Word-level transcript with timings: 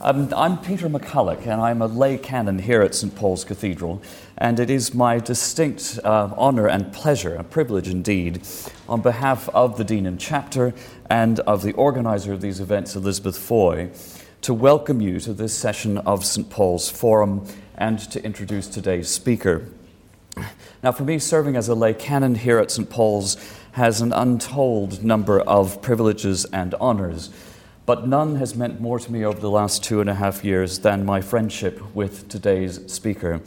Um, 0.00 0.32
I'm 0.36 0.58
Peter 0.58 0.88
McCulloch, 0.88 1.46
and 1.46 1.60
I'm 1.60 1.82
a 1.82 1.86
lay 1.86 2.18
canon 2.18 2.58
here 2.58 2.82
at 2.82 2.94
St. 2.94 3.14
Paul's 3.14 3.44
Cathedral. 3.44 4.02
And 4.38 4.58
it 4.58 4.70
is 4.70 4.94
my 4.94 5.18
distinct 5.18 6.00
uh, 6.02 6.30
honour 6.36 6.66
and 6.66 6.92
pleasure, 6.92 7.34
a 7.34 7.44
privilege 7.44 7.88
indeed, 7.88 8.42
on 8.88 9.00
behalf 9.00 9.48
of 9.50 9.76
the 9.76 9.84
Dean 9.84 10.06
and 10.06 10.18
Chapter 10.18 10.74
and 11.08 11.40
of 11.40 11.62
the 11.62 11.72
organiser 11.74 12.32
of 12.32 12.40
these 12.40 12.58
events, 12.58 12.96
Elizabeth 12.96 13.36
Foy, 13.38 13.90
to 14.40 14.54
welcome 14.54 15.00
you 15.00 15.20
to 15.20 15.32
this 15.32 15.56
session 15.56 15.98
of 15.98 16.24
St. 16.24 16.50
Paul's 16.50 16.90
Forum 16.90 17.46
and 17.76 17.98
to 18.10 18.24
introduce 18.24 18.66
today's 18.66 19.08
speaker. 19.08 19.68
Now, 20.82 20.92
for 20.92 21.04
me, 21.04 21.18
serving 21.18 21.54
as 21.54 21.68
a 21.68 21.74
lay 21.74 21.94
canon 21.94 22.34
here 22.34 22.58
at 22.58 22.70
St. 22.70 22.88
Paul's 22.88 23.36
has 23.72 24.00
an 24.00 24.12
untold 24.12 25.04
number 25.04 25.40
of 25.40 25.80
privileges 25.80 26.44
and 26.46 26.74
honours. 26.74 27.30
But 27.92 28.08
none 28.08 28.36
has 28.36 28.56
meant 28.56 28.80
more 28.80 28.98
to 28.98 29.12
me 29.12 29.22
over 29.22 29.38
the 29.38 29.50
last 29.50 29.84
two 29.84 30.00
and 30.00 30.08
a 30.08 30.14
half 30.14 30.46
years 30.46 30.78
than 30.78 31.04
my 31.04 31.20
friendship 31.20 31.94
with 31.94 32.26
today's 32.26 32.90
speaker. 32.90 33.42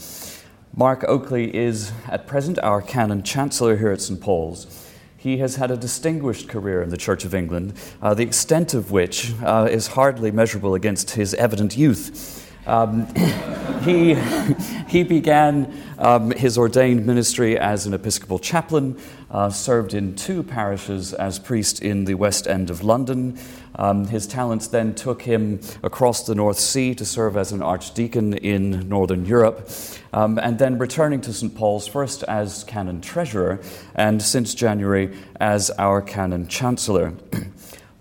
Mark 0.75 1.03
Oakley 1.05 1.55
is 1.55 1.91
at 2.07 2.27
present 2.27 2.59
our 2.59 2.79
Canon 2.79 3.23
Chancellor 3.23 3.75
here 3.75 3.89
at 3.89 4.01
St. 4.01 4.21
Paul's. 4.21 4.87
He 5.17 5.39
has 5.39 5.55
had 5.55 5.71
a 5.71 5.75
distinguished 5.75 6.47
career 6.47 6.83
in 6.83 6.91
the 6.91 6.95
Church 6.95 7.25
of 7.25 7.33
England, 7.33 7.73
uh, 8.03 8.13
the 8.13 8.21
extent 8.21 8.75
of 8.75 8.91
which 8.91 9.33
uh, 9.41 9.67
is 9.71 9.87
hardly 9.87 10.29
measurable 10.29 10.75
against 10.75 11.09
his 11.09 11.33
evident 11.33 11.75
youth. 11.75 12.43
Um, 12.67 13.07
he, 13.83 14.13
he 14.87 15.01
began 15.01 15.73
um, 15.97 16.29
his 16.29 16.55
ordained 16.55 17.05
ministry 17.05 17.57
as 17.57 17.85
an 17.85 17.95
Episcopal 17.95 18.39
chaplain, 18.39 18.99
uh, 19.31 19.49
served 19.49 19.93
in 19.93 20.15
two 20.15 20.43
parishes 20.43 21.13
as 21.13 21.39
priest 21.39 21.81
in 21.81 22.05
the 22.05 22.13
West 22.13 22.47
End 22.47 22.69
of 22.69 22.83
London. 22.83 23.39
Um, 23.77 24.07
his 24.07 24.27
talents 24.27 24.67
then 24.67 24.95
took 24.95 25.21
him 25.21 25.59
across 25.83 26.25
the 26.25 26.35
North 26.35 26.59
Sea 26.59 26.95
to 26.95 27.05
serve 27.05 27.37
as 27.37 27.51
an 27.51 27.61
archdeacon 27.61 28.33
in 28.33 28.87
Northern 28.87 29.25
Europe, 29.25 29.69
um, 30.13 30.39
and 30.39 30.59
then 30.59 30.77
returning 30.77 31.21
to 31.21 31.33
St. 31.33 31.55
Paul's 31.55 31.87
first 31.87 32.23
as 32.23 32.63
canon 32.63 33.01
treasurer, 33.01 33.59
and 33.95 34.21
since 34.21 34.53
January 34.53 35.15
as 35.39 35.71
our 35.71 36.01
canon 36.01 36.47
chancellor. 36.47 37.13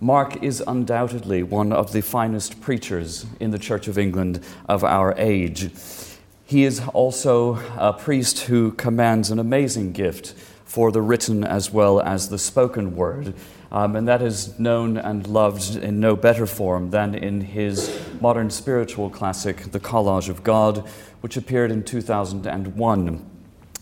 Mark 0.00 0.42
is 0.42 0.62
undoubtedly 0.66 1.42
one 1.42 1.72
of 1.72 1.92
the 1.92 2.02
finest 2.02 2.60
preachers 2.60 3.24
in 3.40 3.52
the 3.52 3.58
Church 3.58 3.88
of 3.88 3.96
England 3.96 4.40
of 4.68 4.84
our 4.84 5.14
age. 5.16 5.70
He 6.44 6.64
is 6.64 6.80
also 6.92 7.54
a 7.78 7.92
priest 7.92 8.40
who 8.40 8.72
commands 8.72 9.30
an 9.30 9.38
amazing 9.38 9.92
gift 9.92 10.34
for 10.64 10.92
the 10.92 11.00
written 11.00 11.42
as 11.42 11.70
well 11.70 12.00
as 12.00 12.28
the 12.28 12.38
spoken 12.38 12.96
word. 12.96 13.32
Um, 13.74 13.96
and 13.96 14.06
that 14.06 14.22
is 14.22 14.56
known 14.56 14.96
and 14.96 15.26
loved 15.26 15.74
in 15.74 15.98
no 15.98 16.14
better 16.14 16.46
form 16.46 16.90
than 16.90 17.12
in 17.12 17.40
his 17.40 18.00
modern 18.20 18.48
spiritual 18.48 19.10
classic, 19.10 19.72
The 19.72 19.80
Collage 19.80 20.28
of 20.28 20.44
God, 20.44 20.88
which 21.22 21.36
appeared 21.36 21.72
in 21.72 21.82
2001. 21.82 23.30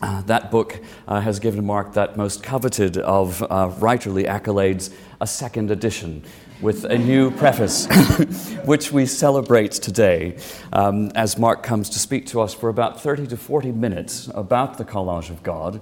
Uh, 0.01 0.21
that 0.23 0.49
book 0.49 0.81
uh, 1.07 1.21
has 1.21 1.39
given 1.39 1.63
Mark 1.63 1.93
that 1.93 2.17
most 2.17 2.41
coveted 2.41 2.97
of 2.97 3.43
uh, 3.43 3.69
writerly 3.77 4.25
accolades, 4.25 4.91
a 5.21 5.27
second 5.27 5.69
edition 5.69 6.23
with 6.59 6.85
a 6.85 6.97
new 6.97 7.29
preface, 7.29 7.85
which 8.65 8.91
we 8.91 9.05
celebrate 9.05 9.73
today 9.73 10.35
um, 10.71 11.11
as 11.13 11.37
Mark 11.37 11.61
comes 11.61 11.87
to 11.91 11.99
speak 11.99 12.25
to 12.25 12.41
us 12.41 12.51
for 12.51 12.69
about 12.69 12.99
30 12.99 13.27
to 13.27 13.37
40 13.37 13.71
minutes 13.71 14.27
about 14.33 14.79
the 14.79 14.85
collage 14.85 15.29
of 15.29 15.43
God, 15.43 15.81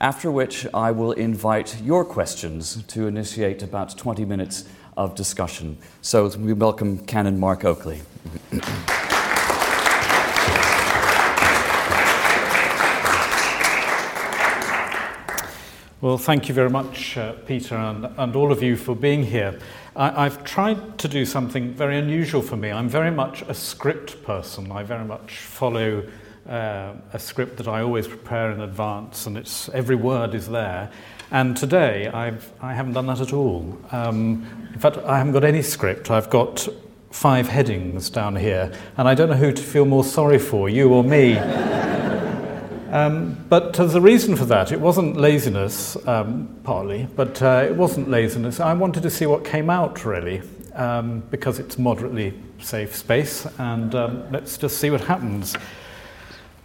after 0.00 0.30
which 0.30 0.66
I 0.72 0.90
will 0.90 1.12
invite 1.12 1.80
your 1.82 2.04
questions 2.04 2.82
to 2.84 3.06
initiate 3.06 3.62
about 3.62 3.96
20 3.96 4.24
minutes 4.24 4.64
of 4.96 5.14
discussion. 5.14 5.78
So 6.02 6.28
we 6.28 6.52
welcome 6.52 6.98
Canon 7.06 7.38
Mark 7.38 7.64
Oakley. 7.64 8.02
Well, 16.00 16.16
thank 16.16 16.48
you 16.48 16.54
very 16.54 16.70
much, 16.70 17.16
uh, 17.16 17.32
Peter, 17.44 17.74
and, 17.74 18.06
and 18.16 18.36
all 18.36 18.52
of 18.52 18.62
you 18.62 18.76
for 18.76 18.94
being 18.94 19.24
here. 19.24 19.58
I, 19.96 20.22
have 20.22 20.44
tried 20.44 20.96
to 20.98 21.08
do 21.08 21.24
something 21.24 21.72
very 21.72 21.98
unusual 21.98 22.40
for 22.40 22.56
me. 22.56 22.70
I'm 22.70 22.88
very 22.88 23.10
much 23.10 23.42
a 23.42 23.52
script 23.52 24.22
person. 24.22 24.70
I 24.70 24.84
very 24.84 25.04
much 25.04 25.38
follow 25.38 26.04
uh, 26.48 26.94
a 27.12 27.18
script 27.18 27.58
that 27.58 27.68
I 27.68 27.82
always 27.82 28.06
prepare 28.06 28.50
in 28.52 28.60
advance, 28.60 29.26
and 29.26 29.36
it's, 29.36 29.68
every 29.70 29.96
word 29.96 30.34
is 30.34 30.48
there. 30.48 30.90
And 31.30 31.56
today, 31.56 32.06
I've, 32.06 32.50
I 32.60 32.72
haven't 32.74 32.94
done 32.94 33.06
that 33.06 33.20
at 33.20 33.32
all. 33.32 33.78
Um, 33.90 34.46
in 34.72 34.78
fact, 34.78 34.96
I 34.98 35.18
haven't 35.18 35.34
got 35.34 35.44
any 35.44 35.62
script. 35.62 36.10
I've 36.10 36.30
got 36.30 36.66
five 37.10 37.48
headings 37.48 38.10
down 38.10 38.36
here, 38.36 38.72
and 38.96 39.06
I 39.08 39.14
don't 39.14 39.28
know 39.28 39.36
who 39.36 39.52
to 39.52 39.62
feel 39.62 39.84
more 39.84 40.04
sorry 40.04 40.38
for, 40.38 40.68
you 40.68 40.90
or 40.90 41.04
me. 41.04 41.38
Um, 42.90 43.44
but 43.50 43.74
there's 43.74 43.94
a 43.94 44.00
reason 44.00 44.34
for 44.34 44.46
that. 44.46 44.72
It 44.72 44.80
wasn't 44.80 45.18
laziness, 45.18 45.94
um, 46.08 46.58
partly, 46.64 47.06
but 47.16 47.42
uh, 47.42 47.66
it 47.68 47.76
wasn't 47.76 48.08
laziness. 48.08 48.60
I 48.60 48.72
wanted 48.72 49.02
to 49.02 49.10
see 49.10 49.26
what 49.26 49.44
came 49.44 49.68
out, 49.68 50.06
really, 50.06 50.40
um, 50.74 51.20
because 51.30 51.58
it's 51.58 51.76
moderately 51.76 52.32
safe 52.60 52.96
space, 52.96 53.46
and 53.58 53.94
um, 53.94 54.32
let's 54.32 54.56
just 54.56 54.78
see 54.78 54.88
what 54.88 55.02
happens. 55.02 55.54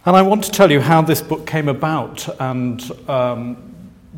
And 0.06 0.14
I 0.14 0.20
want 0.20 0.44
to 0.44 0.50
tell 0.50 0.70
you 0.70 0.82
how 0.82 1.00
this 1.00 1.22
book 1.22 1.46
came 1.46 1.66
about 1.66 2.28
and 2.38 3.08
um, 3.08 3.56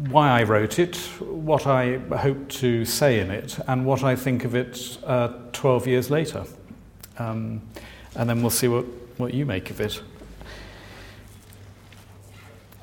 why 0.08 0.40
I 0.40 0.42
wrote 0.42 0.80
it, 0.80 0.96
what 1.20 1.68
I 1.68 1.98
hope 1.98 2.48
to 2.48 2.84
say 2.84 3.20
in 3.20 3.30
it, 3.30 3.56
and 3.68 3.86
what 3.86 4.02
I 4.02 4.16
think 4.16 4.44
of 4.44 4.56
it 4.56 4.98
uh, 5.04 5.28
12 5.52 5.86
years 5.86 6.10
later. 6.10 6.44
Um, 7.20 7.62
and 8.16 8.28
then 8.28 8.40
we'll 8.40 8.50
see 8.50 8.66
what, 8.66 8.84
what 9.16 9.32
you 9.32 9.46
make 9.46 9.70
of 9.70 9.80
it. 9.80 10.02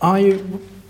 I 0.02 0.42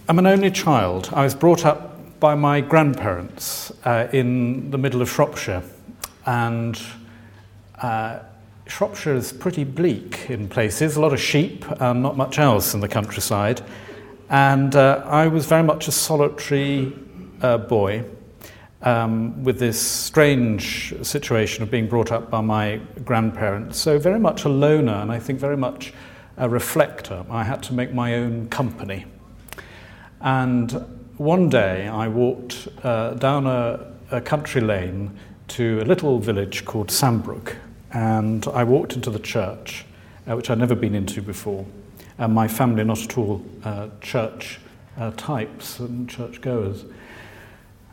am 0.08 0.20
an 0.20 0.28
only 0.28 0.52
child. 0.52 1.10
I 1.14 1.24
was 1.24 1.34
brought 1.34 1.66
up 1.66 2.20
by 2.20 2.36
my 2.36 2.62
grandparents 2.62 3.72
uh, 3.86 4.08
in 4.14 4.70
the 4.70 4.78
middle 4.78 5.02
of 5.02 5.10
Shropshire, 5.10 5.64
and 6.28 6.80
uh, 7.82 8.20
Shropshire 8.68 9.16
is 9.16 9.34
pretty 9.34 9.64
bleak 9.64 10.30
in 10.30 10.48
places, 10.48 10.96
a 10.96 11.02
lot 11.02 11.14
of 11.14 11.20
sheep 11.20 11.66
and 11.82 12.02
not 12.02 12.16
much 12.16 12.40
else 12.40 12.74
in 12.74 12.80
the 12.80 12.88
countryside. 12.88 13.62
And 14.30 14.76
uh, 14.76 15.04
I 15.06 15.28
was 15.28 15.46
very 15.46 15.64
much 15.64 15.88
a 15.88 15.92
solitary 15.92 16.94
uh, 17.42 17.58
boy 17.58 18.06
um, 18.82 19.44
with 19.44 19.60
this 19.60 19.80
strange 19.80 20.94
situation 21.06 21.64
of 21.64 21.72
being 21.72 21.88
brought 21.88 22.12
up 22.12 22.30
by 22.30 22.42
my 22.42 22.80
grandparents. 23.04 23.80
So, 23.80 23.98
very 24.00 24.20
much 24.20 24.46
a 24.46 24.50
loner, 24.50 24.94
and 24.94 25.12
I 25.12 25.20
think 25.20 25.40
very 25.40 25.58
much 25.58 25.94
a 26.38 26.50
reflector. 26.50 27.26
I 27.30 27.44
had 27.44 27.64
to 27.64 27.74
make 27.74 27.94
my 27.94 28.16
own 28.16 28.50
company. 28.50 29.06
And 30.22 30.72
one 31.18 31.50
day 31.50 31.88
I 31.88 32.08
walked 32.08 32.68
uh, 32.84 33.12
down 33.12 33.46
a, 33.46 33.94
a, 34.12 34.22
country 34.22 34.62
lane 34.62 35.18
to 35.50 35.80
a 35.82 35.86
little 35.86 36.18
village 36.18 36.66
called 36.66 36.88
Sambrook, 36.88 37.56
and 37.94 38.46
I 38.48 38.64
walked 38.64 38.94
into 38.94 39.10
the 39.10 39.20
church, 39.20 39.86
uh, 40.28 40.36
which 40.36 40.50
I'd 40.50 40.58
never 40.58 40.76
been 40.76 40.96
into 40.96 41.22
before. 41.22 41.66
And 42.18 42.34
my 42.34 42.48
family 42.48 42.84
not 42.84 43.02
at 43.04 43.18
all 43.18 43.44
uh, 43.64 43.90
church 44.02 44.60
uh, 44.98 45.12
types 45.12 45.80
and 45.80 46.10
church 46.10 46.42
goers. 46.42 46.86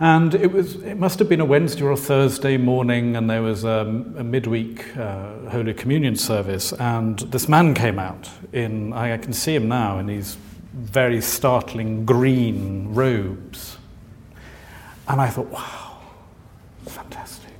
And 0.03 0.35
it, 0.35 0.51
was, 0.51 0.77
it 0.77 0.97
must 0.97 1.19
have 1.19 1.29
been 1.29 1.43
a 1.43 1.45
Wednesday 1.45 1.83
or 1.83 1.93
a 1.93 1.97
Thursday 1.97 2.57
morning, 2.57 3.17
and 3.17 3.29
there 3.29 3.43
was 3.43 3.67
um, 3.67 4.15
a 4.17 4.25
midweek 4.25 4.97
uh, 4.97 5.51
Holy 5.51 5.75
Communion 5.75 6.17
service. 6.17 6.73
And 6.73 7.19
this 7.19 7.49
man 7.49 7.75
came 7.75 7.99
out 7.99 8.31
in, 8.53 8.95
I, 8.95 9.13
I 9.13 9.19
can 9.19 9.35
see 9.35 9.55
him 9.55 9.69
now, 9.69 9.99
in 9.99 10.07
these 10.07 10.39
very 10.73 11.21
startling 11.21 12.07
green 12.07 12.95
robes. 12.95 13.77
And 15.07 15.21
I 15.21 15.29
thought, 15.29 15.49
wow, 15.49 15.99
fantastic. 16.87 17.53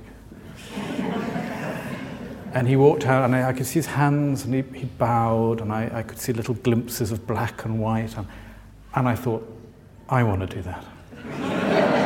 And 2.53 2.67
he 2.67 2.75
walked 2.75 3.05
out, 3.05 3.25
and 3.25 3.35
I, 3.35 3.49
I, 3.49 3.53
could 3.53 3.65
see 3.65 3.79
his 3.79 3.87
hands, 3.87 4.45
and 4.45 4.53
he, 4.53 4.61
he 4.79 4.85
bowed, 4.85 5.61
and 5.61 5.71
I, 5.71 5.89
I, 5.93 6.03
could 6.03 6.19
see 6.19 6.33
little 6.33 6.55
glimpses 6.55 7.11
of 7.11 7.25
black 7.25 7.65
and 7.65 7.79
white. 7.79 8.17
And, 8.17 8.27
and 8.95 9.07
I 9.07 9.15
thought, 9.15 9.47
I 10.09 10.23
want 10.23 10.41
to 10.49 10.55
do 10.55 10.61
that. 10.63 10.85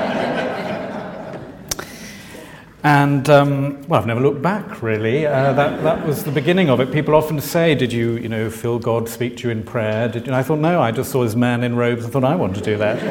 And 2.86 3.27
um, 3.31 3.81
well, 3.88 4.00
I've 4.00 4.06
never 4.06 4.21
looked 4.21 4.44
back 4.44 4.83
really. 4.83 5.25
Uh, 5.25 5.53
that, 5.53 5.81
that 5.81 6.06
was 6.06 6.24
the 6.24 6.30
beginning 6.30 6.69
of 6.69 6.80
it. 6.80 6.91
People 6.91 7.15
often 7.15 7.41
say, 7.41 7.74
Did 7.74 7.91
you, 7.91 8.18
you 8.18 8.30
know, 8.30 8.48
feel 8.51 8.77
God 8.77 9.09
speak 9.09 9.38
to 9.38 9.48
you 9.48 9.50
in 9.50 9.63
prayer? 9.63 10.07
Did 10.07 10.27
you? 10.27 10.27
And 10.27 10.36
I 10.36 10.44
thought, 10.44 10.59
No, 10.59 10.80
I 10.80 10.91
just 10.91 11.12
saw 11.12 11.24
this 11.24 11.33
man 11.33 11.63
in 11.63 11.75
robes. 11.75 12.06
I 12.06 12.09
thought, 12.09 12.24
I 12.24 12.36
want 12.36 12.53
to 12.57 12.62
do 12.62 12.77
that. 12.77 13.01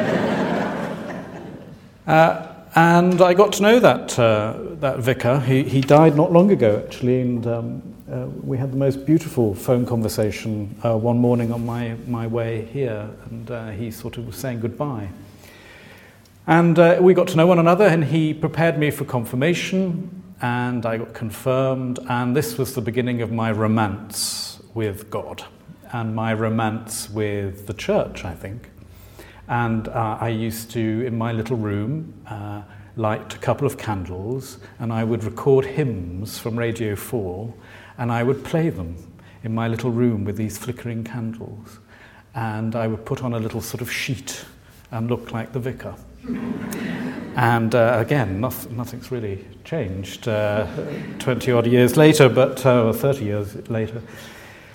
uh, 2.07 2.44
and 2.75 3.21
I 3.21 3.35
got 3.35 3.53
to 3.55 3.63
know 3.63 3.79
that, 3.81 4.19
uh, 4.19 4.55
that 4.81 4.99
vicar. 4.99 5.41
He, 5.41 5.63
he 5.63 5.81
died 5.81 6.17
not 6.17 6.33
long 6.33 6.51
ago, 6.51 6.83
actually, 6.85 7.21
and 7.21 7.47
um, 7.47 7.83
uh, 8.11 8.27
we 8.43 8.59
had 8.59 8.73
the 8.73 8.77
most 8.77 9.07
beautiful 9.07 9.55
phone 9.55 9.87
conversation 9.87 10.75
uh, 10.85 10.97
one 10.97 11.19
morning 11.19 11.53
on 11.53 11.65
my, 11.65 11.95
my 12.07 12.27
way 12.27 12.67
here, 12.67 13.09
and 13.31 13.51
uh, 13.51 13.71
he 13.71 13.91
sort 13.91 14.19
of 14.19 14.27
was 14.27 14.37
saying 14.37 14.61
goodbye. 14.61 15.09
And 16.47 16.79
uh, 16.79 16.99
we 17.01 17.15
got 17.15 17.29
to 17.29 17.37
know 17.37 17.47
one 17.47 17.59
another, 17.59 17.87
and 17.87 18.05
he 18.05 18.35
prepared 18.35 18.79
me 18.79 18.91
for 18.91 19.05
confirmation. 19.05 20.23
and 20.43 20.85
I 20.85 20.99
got 20.99 21.15
confirmed, 21.15 22.01
and 22.09 22.37
this 22.37 22.59
was 22.59 22.75
the 22.75 22.83
beginning 22.83 23.23
of 23.23 23.33
my 23.33 23.51
romance 23.51 24.61
with 24.75 25.09
God 25.09 25.45
and 25.93 26.15
my 26.15 26.35
romance 26.35 27.09
with 27.09 27.67
the 27.67 27.73
church, 27.73 28.25
I 28.25 28.35
think. 28.35 28.69
And 29.49 29.89
uh, 29.89 30.19
I 30.21 30.29
used 30.29 30.71
to, 30.73 31.05
in 31.07 31.19
my 31.19 31.33
little 31.33 31.57
room, 31.57 32.15
uh, 32.27 32.63
light 32.97 33.35
a 33.35 33.39
couple 33.39 33.67
of 33.67 33.77
candles, 33.77 34.59
and 34.79 34.93
I 34.93 35.05
would 35.05 35.25
record 35.25 35.67
hymns 35.67 36.39
from 36.39 36.59
Radio 36.59 36.97
4, 36.97 37.53
and 37.99 38.11
I 38.11 38.23
would 38.23 38.45
play 38.45 38.71
them 38.71 38.97
in 39.43 39.55
my 39.55 39.69
little 39.69 39.91
room 39.91 40.25
with 40.25 40.37
these 40.37 40.57
flickering 40.57 41.05
candles. 41.05 41.79
And 42.35 42.75
I 42.75 42.87
would 42.87 43.05
put 43.05 43.23
on 43.23 43.35
a 43.35 43.39
little 43.39 43.61
sort 43.61 43.81
of 43.81 43.93
sheet 43.93 44.45
and 44.91 45.09
look 45.11 45.33
like 45.33 45.53
the 45.53 45.61
vicar. 45.61 45.95
And 47.37 47.75
uh, 47.75 47.97
again, 47.99 48.41
nothing, 48.41 48.77
nothing's 48.77 49.11
really 49.11 49.45
changed 49.65 50.29
uh, 50.29 50.67
20 51.19 51.53
odd 51.53 51.67
years 51.67 51.97
later, 51.97 52.29
but 52.29 52.65
uh, 52.65 52.93
30 52.93 53.25
years 53.25 53.69
later. 53.69 54.01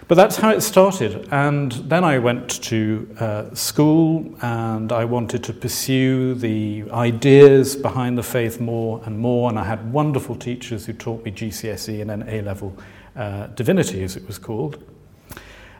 But 0.10 0.16
that's 0.16 0.38
how 0.38 0.50
it 0.50 0.62
started. 0.62 1.28
And 1.30 1.72
then 1.72 2.04
I 2.04 2.18
went 2.18 2.64
to 2.64 3.16
uh, 3.20 3.54
school 3.54 4.36
and 4.42 4.92
I 4.92 5.06
wanted 5.06 5.44
to 5.44 5.54
pursue 5.54 6.34
the 6.34 6.86
ideas 6.90 7.76
behind 7.76 8.18
the 8.18 8.24
faith 8.24 8.60
more 8.60 9.04
and 9.06 9.20
more. 9.20 9.52
And 9.52 9.60
I 9.60 9.66
had 9.66 9.94
wonderful 9.94 10.36
teachers 10.36 10.88
who 10.88 10.94
taught 10.94 11.24
me 11.24 11.30
GCSE 11.30 12.02
and 12.02 12.10
then 12.10 12.24
A 12.28 12.42
level 12.42 12.76
uh, 13.16 13.48
divinity, 13.54 14.02
as 14.04 14.16
it 14.16 14.26
was 14.26 14.40
called. 14.40 14.84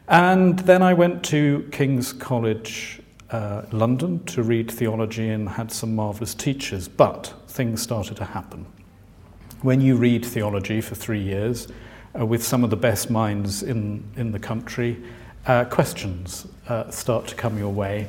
And 0.06 0.60
then 0.60 0.80
I 0.80 0.94
went 0.94 1.24
to 1.24 1.68
King's 1.72 2.12
College 2.12 3.02
uh, 3.32 3.62
London 3.72 4.22
to 4.26 4.44
read 4.44 4.70
theology 4.70 5.28
and 5.30 5.48
had 5.48 5.72
some 5.72 5.96
marvellous 5.96 6.34
teachers, 6.34 6.86
but 6.86 7.34
things 7.48 7.82
started 7.82 8.16
to 8.18 8.26
happen. 8.26 8.64
When 9.62 9.80
you 9.80 9.96
read 9.96 10.24
theology 10.24 10.80
for 10.80 10.94
three 10.94 11.20
years 11.20 11.66
uh, 12.18 12.24
with 12.24 12.42
some 12.44 12.64
of 12.64 12.70
the 12.70 12.76
best 12.76 13.10
minds 13.10 13.62
in, 13.62 14.04
in 14.16 14.32
the 14.32 14.38
country, 14.38 15.02
uh, 15.46 15.64
questions 15.64 16.46
uh, 16.68 16.90
start 16.90 17.26
to 17.28 17.34
come 17.34 17.58
your 17.58 17.72
way. 17.72 18.08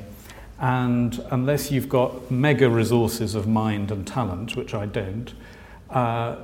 And 0.59 1.24
unless 1.31 1.71
you've 1.71 1.89
got 1.89 2.30
mega 2.30 2.69
resources 2.69 3.36
of 3.36 3.48
mind 3.48 3.92
and 3.92 4.06
talent, 4.06 4.56
which 4.56 4.74
I 4.74 4.86
don't, 4.86 5.33
uh, 5.89 6.36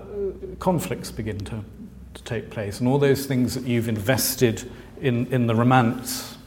conflicts 0.59 1.11
begin 1.11 1.39
to, 1.39 1.63
to 2.13 2.23
take 2.23 2.49
place. 2.49 2.79
And 2.79 2.87
all 2.87 2.97
those 2.97 3.25
things 3.25 3.53
that 3.53 3.65
you've 3.65 3.87
invested 3.87 4.69
in, 5.01 5.27
in 5.27 5.47
the 5.47 5.55
romance 5.55 6.37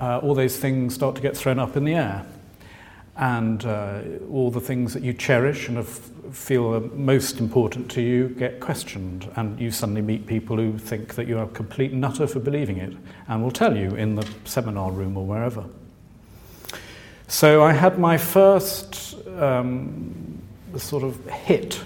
uh, 0.00 0.18
all 0.18 0.34
those 0.34 0.56
things 0.56 0.94
start 0.94 1.16
to 1.16 1.22
get 1.22 1.36
thrown 1.36 1.58
up 1.58 1.76
in 1.76 1.84
the 1.84 1.94
air. 1.94 2.24
And 3.16 3.64
uh, 3.64 4.00
all 4.30 4.50
the 4.50 4.60
things 4.60 4.94
that 4.94 5.02
you 5.02 5.12
cherish 5.12 5.68
and 5.68 5.76
have, 5.76 6.00
feel 6.32 6.74
are 6.74 6.80
most 6.80 7.40
important 7.40 7.90
to 7.92 8.02
you 8.02 8.28
get 8.30 8.60
questioned. 8.60 9.30
And 9.36 9.58
you 9.60 9.70
suddenly 9.70 10.02
meet 10.02 10.26
people 10.26 10.56
who 10.56 10.78
think 10.78 11.14
that 11.14 11.26
you're 11.26 11.42
a 11.42 11.48
complete 11.48 11.92
nutter 11.92 12.26
for 12.26 12.40
believing 12.40 12.78
it 12.78 12.94
and 13.28 13.42
will 13.42 13.50
tell 13.50 13.76
you 13.76 13.94
in 13.94 14.14
the 14.14 14.28
seminar 14.44 14.90
room 14.90 15.16
or 15.16 15.26
wherever. 15.26 15.64
So 17.26 17.62
I 17.62 17.72
had 17.72 17.98
my 17.98 18.16
first 18.16 19.16
um, 19.36 20.40
sort 20.76 21.04
of 21.04 21.24
hit 21.26 21.80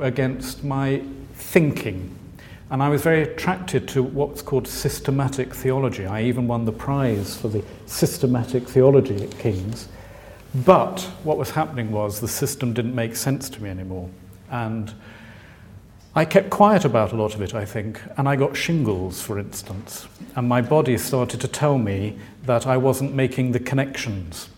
against 0.00 0.64
my 0.64 1.02
thinking 1.34 2.16
and 2.70 2.82
I 2.82 2.88
was 2.88 3.02
very 3.02 3.22
attracted 3.22 3.86
to 3.88 4.02
what's 4.02 4.42
called 4.42 4.66
systematic 4.66 5.54
theology. 5.54 6.06
I 6.06 6.22
even 6.22 6.48
won 6.48 6.64
the 6.64 6.72
prize 6.72 7.36
for 7.36 7.48
the 7.48 7.62
systematic 7.86 8.66
theology 8.66 9.22
at 9.22 9.38
King's. 9.38 9.88
But 10.54 11.00
what 11.24 11.36
was 11.36 11.50
happening 11.50 11.90
was 11.90 12.20
the 12.20 12.28
system 12.28 12.72
didn't 12.72 12.94
make 12.94 13.16
sense 13.16 13.50
to 13.50 13.62
me 13.62 13.70
anymore. 13.70 14.08
And 14.50 14.94
I 16.14 16.24
kept 16.24 16.50
quiet 16.50 16.84
about 16.84 17.12
a 17.12 17.16
lot 17.16 17.34
of 17.34 17.42
it, 17.42 17.54
I 17.54 17.64
think, 17.64 18.00
and 18.16 18.28
I 18.28 18.36
got 18.36 18.56
shingles, 18.56 19.20
for 19.20 19.36
instance. 19.36 20.06
And 20.36 20.48
my 20.48 20.62
body 20.62 20.96
started 20.96 21.40
to 21.40 21.48
tell 21.48 21.76
me 21.76 22.16
that 22.44 22.68
I 22.68 22.76
wasn't 22.76 23.14
making 23.14 23.50
the 23.50 23.58
connections 23.58 24.48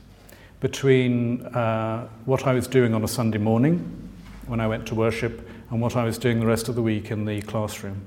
between 0.61 1.47
uh, 1.47 2.09
what 2.27 2.47
I 2.47 2.53
was 2.53 2.67
doing 2.67 2.93
on 2.93 3.03
a 3.03 3.09
Sunday 3.09 3.39
morning 3.39 4.11
when 4.47 4.61
I 4.61 4.67
went 4.67 4.87
to 4.89 4.95
worship 4.95 5.49
and 5.71 5.81
what 5.81 5.97
I 5.97 6.05
was 6.05 6.19
doing 6.19 6.41
the 6.41 6.47
rest 6.47 6.69
of 6.69 6.75
the 6.75 6.83
week 6.83 7.11
in 7.11 7.25
the 7.25 7.41
classroom. 7.43 8.03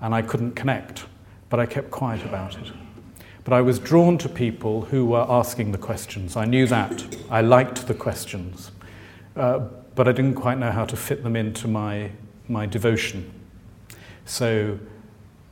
And 0.00 0.12
I 0.12 0.22
couldn't 0.22 0.56
connect, 0.56 1.04
but 1.50 1.60
I 1.60 1.66
kept 1.66 1.92
quiet 1.92 2.24
about 2.24 2.56
it. 2.56 2.72
But 3.44 3.54
I 3.54 3.60
was 3.60 3.78
drawn 3.78 4.18
to 4.18 4.28
people 4.28 4.82
who 4.82 5.04
were 5.04 5.26
asking 5.28 5.72
the 5.72 5.78
questions. 5.78 6.36
I 6.36 6.44
knew 6.44 6.66
that. 6.66 7.04
I 7.30 7.40
liked 7.40 7.88
the 7.88 7.94
questions. 7.94 8.70
Uh, 9.36 9.60
but 9.94 10.08
I 10.08 10.12
didn't 10.12 10.34
quite 10.34 10.58
know 10.58 10.70
how 10.70 10.84
to 10.84 10.96
fit 10.96 11.22
them 11.22 11.36
into 11.36 11.68
my, 11.68 12.10
my 12.48 12.66
devotion. 12.66 13.30
So, 14.24 14.78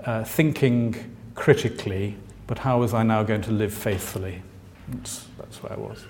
uh, 0.04 0.24
thinking 0.24 1.16
critically, 1.34 2.16
but 2.46 2.58
how 2.58 2.80
was 2.80 2.94
I 2.94 3.02
now 3.02 3.22
going 3.22 3.42
to 3.42 3.50
live 3.50 3.72
faithfully? 3.72 4.42
That's, 4.88 5.26
that's 5.38 5.62
where 5.62 5.72
I 5.72 5.76
was. 5.76 6.04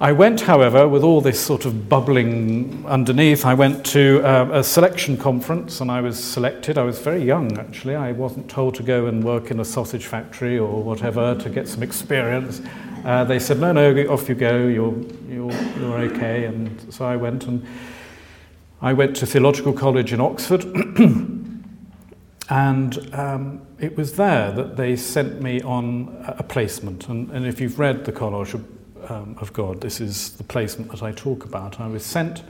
I 0.00 0.10
went, 0.10 0.40
however, 0.40 0.88
with 0.88 1.04
all 1.04 1.20
this 1.20 1.38
sort 1.38 1.64
of 1.64 1.88
bubbling 1.88 2.84
underneath, 2.84 3.44
I 3.46 3.54
went 3.54 3.86
to 3.86 4.22
uh, 4.24 4.48
a 4.52 4.64
selection 4.64 5.16
conference 5.16 5.80
and 5.80 5.88
I 5.88 6.00
was 6.00 6.22
selected. 6.22 6.78
I 6.78 6.82
was 6.82 6.98
very 6.98 7.22
young, 7.22 7.56
actually. 7.58 7.94
I 7.94 8.10
wasn't 8.10 8.50
told 8.50 8.74
to 8.74 8.82
go 8.82 9.06
and 9.06 9.22
work 9.22 9.52
in 9.52 9.60
a 9.60 9.64
sausage 9.64 10.06
factory 10.06 10.58
or 10.58 10.82
whatever 10.82 11.36
to 11.36 11.48
get 11.48 11.68
some 11.68 11.84
experience. 11.84 12.60
Uh, 13.04 13.22
they 13.22 13.38
said, 13.38 13.60
no, 13.60 13.70
no, 13.70 13.94
off 14.08 14.28
you 14.28 14.34
go, 14.34 14.66
you're, 14.66 14.96
you're, 15.28 15.52
you're 15.78 15.98
okay. 15.98 16.46
And 16.46 16.92
so 16.92 17.04
I 17.04 17.14
went 17.14 17.46
and 17.46 17.64
I 18.82 18.94
went 18.94 19.14
to 19.16 19.26
theological 19.26 19.72
college 19.72 20.12
in 20.12 20.20
Oxford. 20.20 20.64
and 22.50 23.14
um, 23.14 23.62
it 23.78 23.96
was 23.96 24.14
there 24.16 24.50
that 24.50 24.76
they 24.76 24.96
sent 24.96 25.40
me 25.40 25.62
on 25.62 26.16
a 26.26 26.42
placement. 26.42 27.08
And, 27.08 27.30
and 27.30 27.46
if 27.46 27.60
you've 27.60 27.78
read 27.78 28.04
the 28.04 28.12
college, 28.12 28.56
um, 29.10 29.36
of 29.40 29.52
God. 29.52 29.80
This 29.80 30.00
is 30.00 30.32
the 30.32 30.44
placement 30.44 30.90
that 30.90 31.02
I 31.02 31.12
talk 31.12 31.44
about. 31.44 31.80
I 31.80 31.86
was 31.86 32.04
sent 32.04 32.42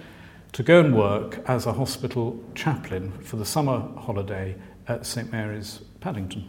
to 0.52 0.62
go 0.62 0.80
and 0.80 0.96
work 0.96 1.40
as 1.48 1.66
a 1.66 1.72
hospital 1.72 2.42
chaplain 2.54 3.12
for 3.22 3.36
the 3.36 3.44
summer 3.44 3.80
holiday 3.98 4.54
at 4.86 5.04
St 5.04 5.30
Mary's, 5.32 5.80
Paddington. 6.00 6.48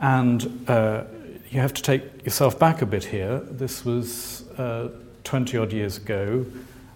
And 0.00 0.68
uh, 0.68 1.04
you 1.50 1.60
have 1.60 1.74
to 1.74 1.82
take 1.82 2.24
yourself 2.24 2.58
back 2.58 2.82
a 2.82 2.86
bit 2.86 3.04
here. 3.04 3.40
This 3.40 3.84
was 3.84 4.48
uh, 4.58 4.88
20 5.24 5.56
odd 5.58 5.72
years 5.72 5.98
ago, 5.98 6.46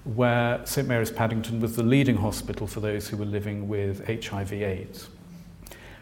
where 0.04 0.64
St 0.66 0.86
Mary's 0.88 1.10
Paddington 1.10 1.60
was 1.60 1.76
the 1.76 1.82
leading 1.82 2.16
hospital 2.16 2.66
for 2.66 2.80
those 2.80 3.08
who 3.08 3.16
were 3.16 3.24
living 3.24 3.68
with 3.68 4.06
HIV/AIDS. 4.06 5.08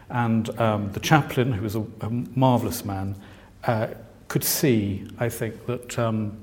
And 0.09 0.49
um, 0.59 0.91
the 0.91 0.99
chaplain, 0.99 1.53
who 1.53 1.63
was 1.63 1.75
a, 1.75 1.85
a 2.01 2.09
marvellous 2.09 2.85
man, 2.85 3.15
uh, 3.65 3.87
could 4.33 4.43
see, 4.43 5.05
I 5.19 5.29
think, 5.29 5.67
that, 5.67 5.99
um, 5.99 6.35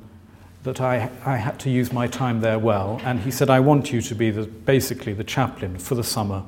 that 0.62 0.80
I, 0.80 1.10
I 1.26 1.38
had 1.38 1.58
to 1.58 1.70
use 1.70 1.92
my 1.92 2.06
time 2.06 2.40
there 2.40 2.56
well. 2.56 3.00
And 3.02 3.18
he 3.18 3.32
said, 3.32 3.50
I 3.50 3.58
want 3.58 3.92
you 3.92 4.00
to 4.00 4.14
be 4.14 4.30
the, 4.30 4.46
basically 4.46 5.12
the 5.12 5.24
chaplain 5.24 5.76
for 5.76 5.96
the 5.96 6.04
summer 6.04 6.44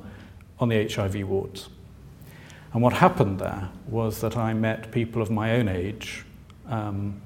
on 0.61 0.69
the 0.69 0.87
HIV 0.87 1.27
wards. 1.27 1.69
And 2.73 2.81
what 2.81 2.93
happened 2.93 3.41
there 3.41 3.71
was 3.89 4.21
that 4.21 4.37
I 4.37 4.55
met 4.55 4.93
people 4.93 5.21
of 5.21 5.33
my 5.33 5.57
own 5.57 5.67
age 5.67 6.25
um, 6.69 7.21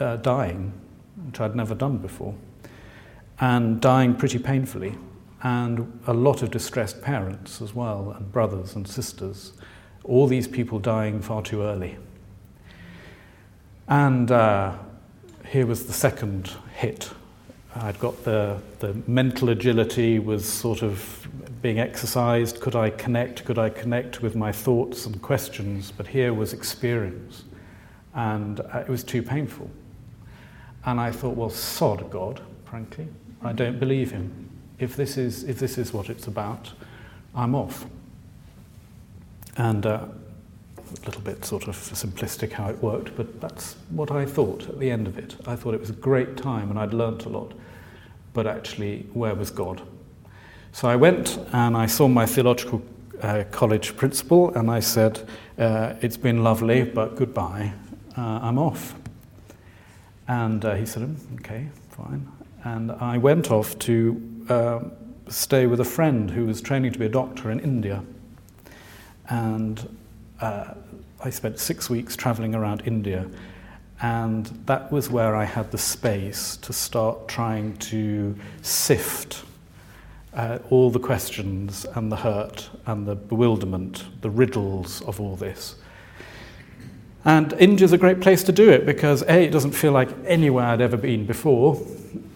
uh, 0.00 0.16
dying, 0.16 0.72
which 1.26 1.38
I'd 1.38 1.54
never 1.54 1.74
done 1.74 1.98
before, 1.98 2.34
and 3.38 3.82
dying 3.82 4.16
pretty 4.16 4.38
painfully, 4.38 4.96
and 5.42 6.00
a 6.06 6.14
lot 6.14 6.40
of 6.42 6.50
distressed 6.50 7.02
parents 7.02 7.60
as 7.60 7.74
well, 7.74 8.12
and 8.16 8.32
brothers 8.32 8.76
and 8.76 8.88
sisters. 8.88 9.52
All 10.04 10.26
these 10.26 10.48
people 10.48 10.78
dying 10.78 11.20
far 11.20 11.42
too 11.42 11.60
early. 11.60 11.98
And 13.88 14.30
uh, 14.30 14.74
here 15.46 15.66
was 15.66 15.86
the 15.86 15.92
second 15.92 16.50
hit. 16.74 17.10
I'd 17.74 17.98
got 17.98 18.22
the, 18.24 18.58
the 18.80 18.94
mental 19.06 19.48
agility 19.48 20.18
was 20.18 20.46
sort 20.46 20.82
of 20.82 21.26
being 21.62 21.78
exercised. 21.78 22.60
Could 22.60 22.76
I 22.76 22.90
connect? 22.90 23.44
Could 23.44 23.58
I 23.58 23.70
connect 23.70 24.20
with 24.20 24.36
my 24.36 24.52
thoughts 24.52 25.06
and 25.06 25.20
questions? 25.22 25.90
But 25.90 26.06
here 26.06 26.34
was 26.34 26.52
experience. 26.52 27.44
And 28.14 28.60
uh, 28.60 28.80
it 28.80 28.88
was 28.88 29.02
too 29.02 29.22
painful. 29.22 29.70
And 30.84 31.00
I 31.00 31.10
thought, 31.10 31.36
well, 31.36 31.50
sod 31.50 32.10
God, 32.10 32.40
frankly. 32.64 33.08
I 33.42 33.52
don't 33.52 33.78
believe 33.78 34.10
him. 34.10 34.50
If 34.78 34.96
this 34.96 35.16
is, 35.16 35.44
if 35.44 35.58
this 35.58 35.78
is 35.78 35.92
what 35.92 36.10
it's 36.10 36.26
about, 36.26 36.72
I'm 37.34 37.54
off. 37.54 37.86
And 39.56 39.86
uh, 39.86 40.06
a 41.02 41.06
little 41.06 41.20
bit 41.22 41.44
sort 41.44 41.68
of 41.68 41.76
simplistic 41.76 42.52
how 42.52 42.68
it 42.68 42.82
worked, 42.82 43.16
but 43.16 43.40
that's 43.40 43.76
what 43.90 44.10
I 44.10 44.24
thought 44.24 44.68
at 44.68 44.78
the 44.78 44.90
end 44.90 45.06
of 45.06 45.18
it. 45.18 45.36
I 45.46 45.56
thought 45.56 45.74
it 45.74 45.80
was 45.80 45.90
a 45.90 45.94
great 45.94 46.36
time 46.36 46.70
and 46.70 46.78
I'd 46.78 46.92
learnt 46.92 47.24
a 47.24 47.28
lot, 47.28 47.52
but 48.32 48.46
actually, 48.46 49.06
where 49.12 49.34
was 49.34 49.50
God? 49.50 49.82
So 50.72 50.88
I 50.88 50.96
went 50.96 51.38
and 51.52 51.76
I 51.76 51.86
saw 51.86 52.08
my 52.08 52.26
theological 52.26 52.82
uh, 53.20 53.44
college 53.50 53.96
principal 53.96 54.54
and 54.54 54.70
I 54.70 54.80
said, 54.80 55.28
uh, 55.58 55.94
It's 56.00 56.16
been 56.16 56.42
lovely, 56.42 56.82
but 56.82 57.16
goodbye, 57.16 57.72
uh, 58.16 58.40
I'm 58.42 58.58
off. 58.58 58.94
And 60.28 60.64
uh, 60.64 60.74
he 60.74 60.86
said, 60.86 61.02
mm, 61.02 61.40
Okay, 61.40 61.68
fine. 61.90 62.30
And 62.64 62.92
I 62.92 63.18
went 63.18 63.50
off 63.50 63.78
to 63.80 64.46
um, 64.48 64.92
stay 65.28 65.66
with 65.66 65.80
a 65.80 65.84
friend 65.84 66.30
who 66.30 66.46
was 66.46 66.60
training 66.60 66.92
to 66.92 66.98
be 66.98 67.06
a 67.06 67.10
doctor 67.10 67.50
in 67.50 67.60
India. 67.60 68.02
And 69.28 69.96
uh, 70.42 70.74
I 71.24 71.30
spent 71.30 71.58
six 71.58 71.88
weeks 71.88 72.16
traveling 72.16 72.54
around 72.54 72.82
India, 72.84 73.26
and 74.02 74.46
that 74.66 74.90
was 74.90 75.08
where 75.08 75.36
I 75.36 75.44
had 75.44 75.70
the 75.70 75.78
space 75.78 76.56
to 76.58 76.72
start 76.72 77.28
trying 77.28 77.76
to 77.76 78.36
sift 78.60 79.44
uh, 80.34 80.58
all 80.70 80.90
the 80.90 80.98
questions 80.98 81.86
and 81.94 82.10
the 82.10 82.16
hurt 82.16 82.70
and 82.86 83.06
the 83.06 83.14
bewilderment, 83.14 84.04
the 84.20 84.30
riddles 84.30 85.00
of 85.02 85.20
all 85.20 85.36
this. 85.36 85.76
And 87.24 87.52
India's 87.52 87.92
a 87.92 87.98
great 87.98 88.20
place 88.20 88.42
to 88.44 88.52
do 88.52 88.68
it 88.68 88.84
because 88.84 89.22
A, 89.22 89.44
it 89.44 89.50
doesn't 89.52 89.72
feel 89.72 89.92
like 89.92 90.08
anywhere 90.24 90.66
I'd 90.66 90.80
ever 90.80 90.96
been 90.96 91.24
before. 91.24 91.80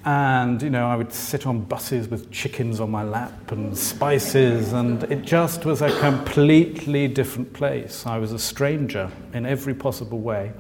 And, 0.07 0.63
you 0.63 0.71
know, 0.71 0.87
I 0.87 0.95
would 0.95 1.13
sit 1.13 1.49
on 1.49 1.63
buses 1.63 2.07
with 2.07 2.31
chickens 2.31 2.79
on 2.79 2.93
my 2.93 3.03
lap 3.03 3.51
and 3.51 3.77
spices, 3.77 4.73
and 4.73 5.03
it 5.11 5.23
just 5.23 5.65
was 5.65 5.83
a 5.83 5.91
completely 5.99 7.09
different 7.09 7.53
place. 7.53 8.07
I 8.07 8.19
was 8.19 8.31
a 8.31 8.39
stranger 8.39 9.11
in 9.33 9.45
every 9.45 9.75
possible 9.75 10.21
way. 10.21 10.53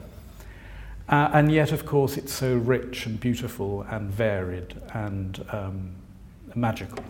Uh, 1.08 1.30
and 1.32 1.52
yet, 1.52 1.70
of 1.70 1.86
course, 1.86 2.16
it's 2.16 2.32
so 2.32 2.56
rich 2.56 3.06
and 3.06 3.20
beautiful 3.20 3.82
and 3.82 4.10
varied 4.10 4.74
and 4.94 5.44
um, 5.52 5.90
magical. 6.56 7.04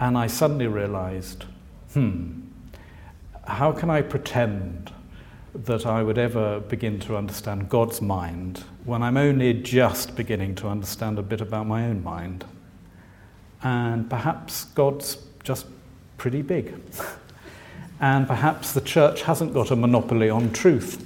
And 0.00 0.16
I 0.16 0.28
suddenly 0.28 0.68
realized 0.68 1.44
hmm, 1.92 2.40
how 3.46 3.72
can 3.72 3.90
I 3.90 4.00
pretend 4.00 4.90
that 5.64 5.86
I 5.86 6.02
would 6.02 6.18
ever 6.18 6.60
begin 6.60 7.00
to 7.00 7.16
understand 7.16 7.68
God's 7.68 8.02
mind 8.02 8.64
when 8.84 9.02
I'm 9.02 9.16
only 9.16 9.54
just 9.54 10.14
beginning 10.14 10.54
to 10.56 10.68
understand 10.68 11.18
a 11.18 11.22
bit 11.22 11.40
about 11.40 11.66
my 11.66 11.86
own 11.86 12.04
mind? 12.04 12.44
And 13.62 14.08
perhaps 14.08 14.64
God's 14.64 15.18
just 15.42 15.66
pretty 16.18 16.42
big. 16.42 16.74
and 18.00 18.26
perhaps 18.26 18.72
the 18.72 18.80
church 18.80 19.22
hasn't 19.22 19.54
got 19.54 19.70
a 19.70 19.76
monopoly 19.76 20.28
on 20.28 20.52
truth. 20.52 21.04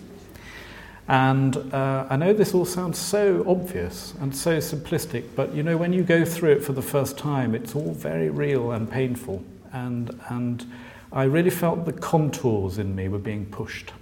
And 1.09 1.57
uh, 1.75 2.07
I 2.09 2.17
know 2.17 2.33
this 2.33 2.55
all 2.55 2.65
sounds 2.65 2.99
so 2.99 3.45
obvious 3.49 4.15
and 4.21 4.35
so 4.35 4.59
simplistic, 4.59 5.25
but 5.35 5.53
you 5.55 5.63
know, 5.63 5.77
when 5.77 5.93
you 5.93 6.03
go 6.03 6.25
through 6.25 6.53
it 6.53 6.65
for 6.65 6.73
the 6.73 6.83
first 6.83 7.19
time, 7.19 7.55
it's 7.55 7.75
all 7.75 7.93
very 7.93 8.31
real 8.31 8.73
and 8.73 8.89
painful. 8.91 9.43
And, 9.73 10.21
and 10.29 10.65
I 11.13 11.25
really 11.25 11.51
felt 11.51 11.85
the 11.85 11.93
contours 11.93 12.79
in 12.79 12.95
me 12.95 13.09
were 13.09 13.19
being 13.19 13.47
pushed. 13.47 13.93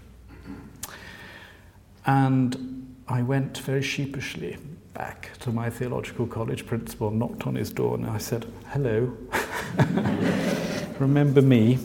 And 2.07 2.97
I 3.09 3.23
went 3.23 3.59
very 3.59 3.83
sheepishly 3.83 4.57
back 4.95 5.31
to 5.41 5.51
my 5.51 5.71
theological 5.71 6.27
college 6.27 6.67
principal, 6.67 7.11
knocked 7.11 7.47
on 7.47 7.55
his 7.55 7.71
door, 7.71 7.95
and 7.95 8.07
I 8.07 8.19
said, 8.19 8.47
Hello, 8.69 9.17
remember 10.99 11.41
me? 11.41 11.79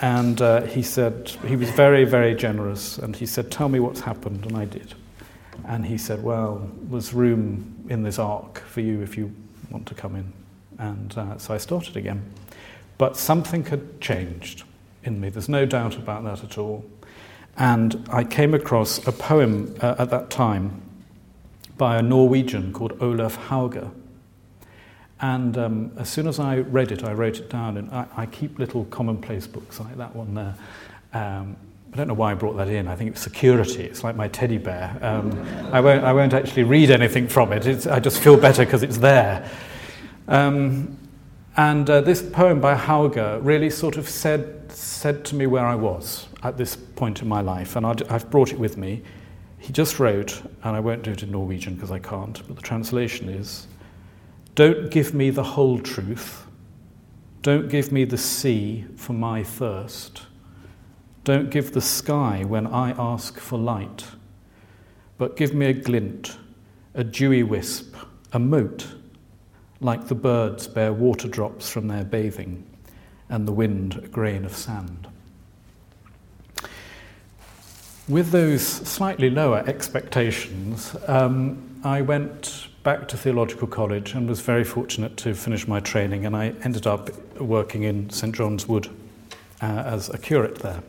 And 0.00 0.40
uh, 0.40 0.62
he 0.62 0.82
said, 0.82 1.28
he 1.46 1.56
was 1.56 1.70
very, 1.70 2.04
very 2.04 2.34
generous. 2.34 2.96
And 2.96 3.14
he 3.14 3.26
said, 3.26 3.50
Tell 3.50 3.68
me 3.68 3.80
what's 3.80 4.00
happened. 4.00 4.46
And 4.46 4.56
I 4.56 4.64
did. 4.64 4.94
And 5.66 5.84
he 5.84 5.98
said, 5.98 6.22
Well, 6.22 6.70
there's 6.82 7.12
room 7.12 7.84
in 7.88 8.02
this 8.02 8.18
ark 8.18 8.60
for 8.60 8.80
you 8.80 9.02
if 9.02 9.16
you 9.18 9.34
want 9.70 9.86
to 9.86 9.94
come 9.94 10.16
in. 10.16 10.32
And 10.78 11.16
uh, 11.18 11.38
so 11.38 11.52
I 11.52 11.58
started 11.58 11.96
again. 11.96 12.22
But 12.96 13.16
something 13.16 13.64
had 13.66 14.00
changed 14.00 14.64
in 15.04 15.20
me. 15.20 15.28
There's 15.28 15.48
no 15.48 15.66
doubt 15.66 15.96
about 15.96 16.24
that 16.24 16.42
at 16.42 16.56
all. 16.58 16.84
And 17.56 18.08
I 18.10 18.24
came 18.24 18.54
across 18.54 19.06
a 19.06 19.12
poem 19.12 19.74
uh, 19.80 19.96
at 19.98 20.10
that 20.10 20.30
time 20.30 20.80
by 21.76 21.96
a 21.96 22.02
Norwegian 22.02 22.72
called 22.72 22.96
Olav 23.00 23.36
Hauge. 23.36 23.90
And 25.20 25.58
um, 25.58 25.92
as 25.98 26.08
soon 26.08 26.26
as 26.26 26.38
I 26.38 26.58
read 26.58 26.92
it, 26.92 27.04
I 27.04 27.12
wrote 27.12 27.38
it 27.38 27.50
down. 27.50 27.76
And 27.76 27.90
I, 27.90 28.06
I 28.16 28.26
keep 28.26 28.58
little 28.58 28.84
commonplace 28.86 29.46
books 29.46 29.80
like 29.80 29.96
that 29.96 30.14
one 30.14 30.34
there. 30.34 30.54
Um, 31.12 31.56
I 31.92 31.96
don't 31.96 32.06
know 32.06 32.14
why 32.14 32.30
I 32.30 32.34
brought 32.34 32.56
that 32.56 32.68
in. 32.68 32.86
I 32.86 32.94
think 32.94 33.10
it's 33.10 33.20
security. 33.20 33.82
It's 33.82 34.04
like 34.04 34.14
my 34.14 34.28
teddy 34.28 34.58
bear. 34.58 34.96
Um, 35.02 35.32
I, 35.72 35.80
won't, 35.80 36.04
I 36.04 36.12
won't 36.12 36.32
actually 36.32 36.62
read 36.62 36.90
anything 36.90 37.26
from 37.26 37.52
it. 37.52 37.66
It's, 37.66 37.86
I 37.86 37.98
just 37.98 38.20
feel 38.20 38.36
better 38.36 38.64
because 38.64 38.82
it's 38.82 38.98
there. 38.98 39.50
Um, 40.28 40.96
and 41.56 41.90
uh, 41.90 42.00
this 42.00 42.22
poem 42.22 42.60
by 42.60 42.76
Hauge 42.76 43.44
really 43.44 43.70
sort 43.70 43.96
of 43.96 44.08
said, 44.08 44.70
said 44.70 45.24
to 45.26 45.34
me 45.34 45.46
where 45.46 45.66
I 45.66 45.74
was 45.74 46.26
at 46.42 46.56
this 46.56 46.76
point 46.76 47.22
in 47.22 47.28
my 47.28 47.40
life. 47.40 47.76
And 47.76 47.86
i 47.86 47.94
I've 48.08 48.30
brought 48.30 48.52
it 48.52 48.58
with 48.58 48.76
me. 48.76 49.02
He 49.58 49.72
just 49.72 50.00
wrote, 50.00 50.42
and 50.62 50.76
I 50.76 50.80
won't 50.80 51.02
do 51.02 51.12
it 51.12 51.22
in 51.22 51.30
Norwegian 51.30 51.74
because 51.74 51.90
I 51.90 51.98
can't, 51.98 52.40
but 52.46 52.56
the 52.56 52.62
translation 52.62 53.28
is 53.28 53.66
don't 54.54 54.90
give 54.90 55.14
me 55.14 55.30
the 55.30 55.42
whole 55.42 55.78
truth. 55.78 56.46
Don't 57.42 57.68
give 57.68 57.92
me 57.92 58.04
the 58.04 58.18
sea 58.18 58.84
for 58.96 59.12
my 59.12 59.42
thirst. 59.42 60.22
Don't 61.24 61.50
give 61.50 61.72
the 61.72 61.80
sky 61.80 62.44
when 62.46 62.66
I 62.66 62.90
ask 62.98 63.38
for 63.38 63.58
light. 63.58 64.04
But 65.18 65.36
give 65.36 65.54
me 65.54 65.66
a 65.66 65.72
glint, 65.72 66.36
a 66.94 67.04
dewy 67.04 67.42
wisp, 67.42 67.94
a 68.32 68.38
mote, 68.38 68.86
like 69.80 70.08
the 70.08 70.14
birds 70.14 70.66
bear 70.66 70.92
water 70.92 71.28
drops 71.28 71.70
from 71.70 71.88
their 71.88 72.04
bathing, 72.04 72.66
and 73.28 73.46
the 73.46 73.52
wind 73.52 74.00
a 74.02 74.08
grain 74.08 74.44
of 74.44 74.56
sand. 74.56 75.09
With 78.10 78.32
those 78.32 78.66
slightly 78.66 79.30
lower 79.30 79.62
expectations, 79.68 80.96
um, 81.06 81.80
I 81.84 82.02
went 82.02 82.66
back 82.82 83.06
to 83.06 83.16
theological 83.16 83.68
college 83.68 84.14
and 84.14 84.28
was 84.28 84.40
very 84.40 84.64
fortunate 84.64 85.16
to 85.18 85.32
finish 85.32 85.68
my 85.68 85.78
training. 85.78 86.26
And 86.26 86.34
I 86.34 86.52
ended 86.64 86.88
up 86.88 87.08
working 87.36 87.84
in 87.84 88.10
St 88.10 88.34
John's 88.34 88.66
Wood 88.66 88.88
uh, 89.62 89.66
as 89.66 90.08
a 90.08 90.18
curate 90.18 90.56
there, 90.56 90.82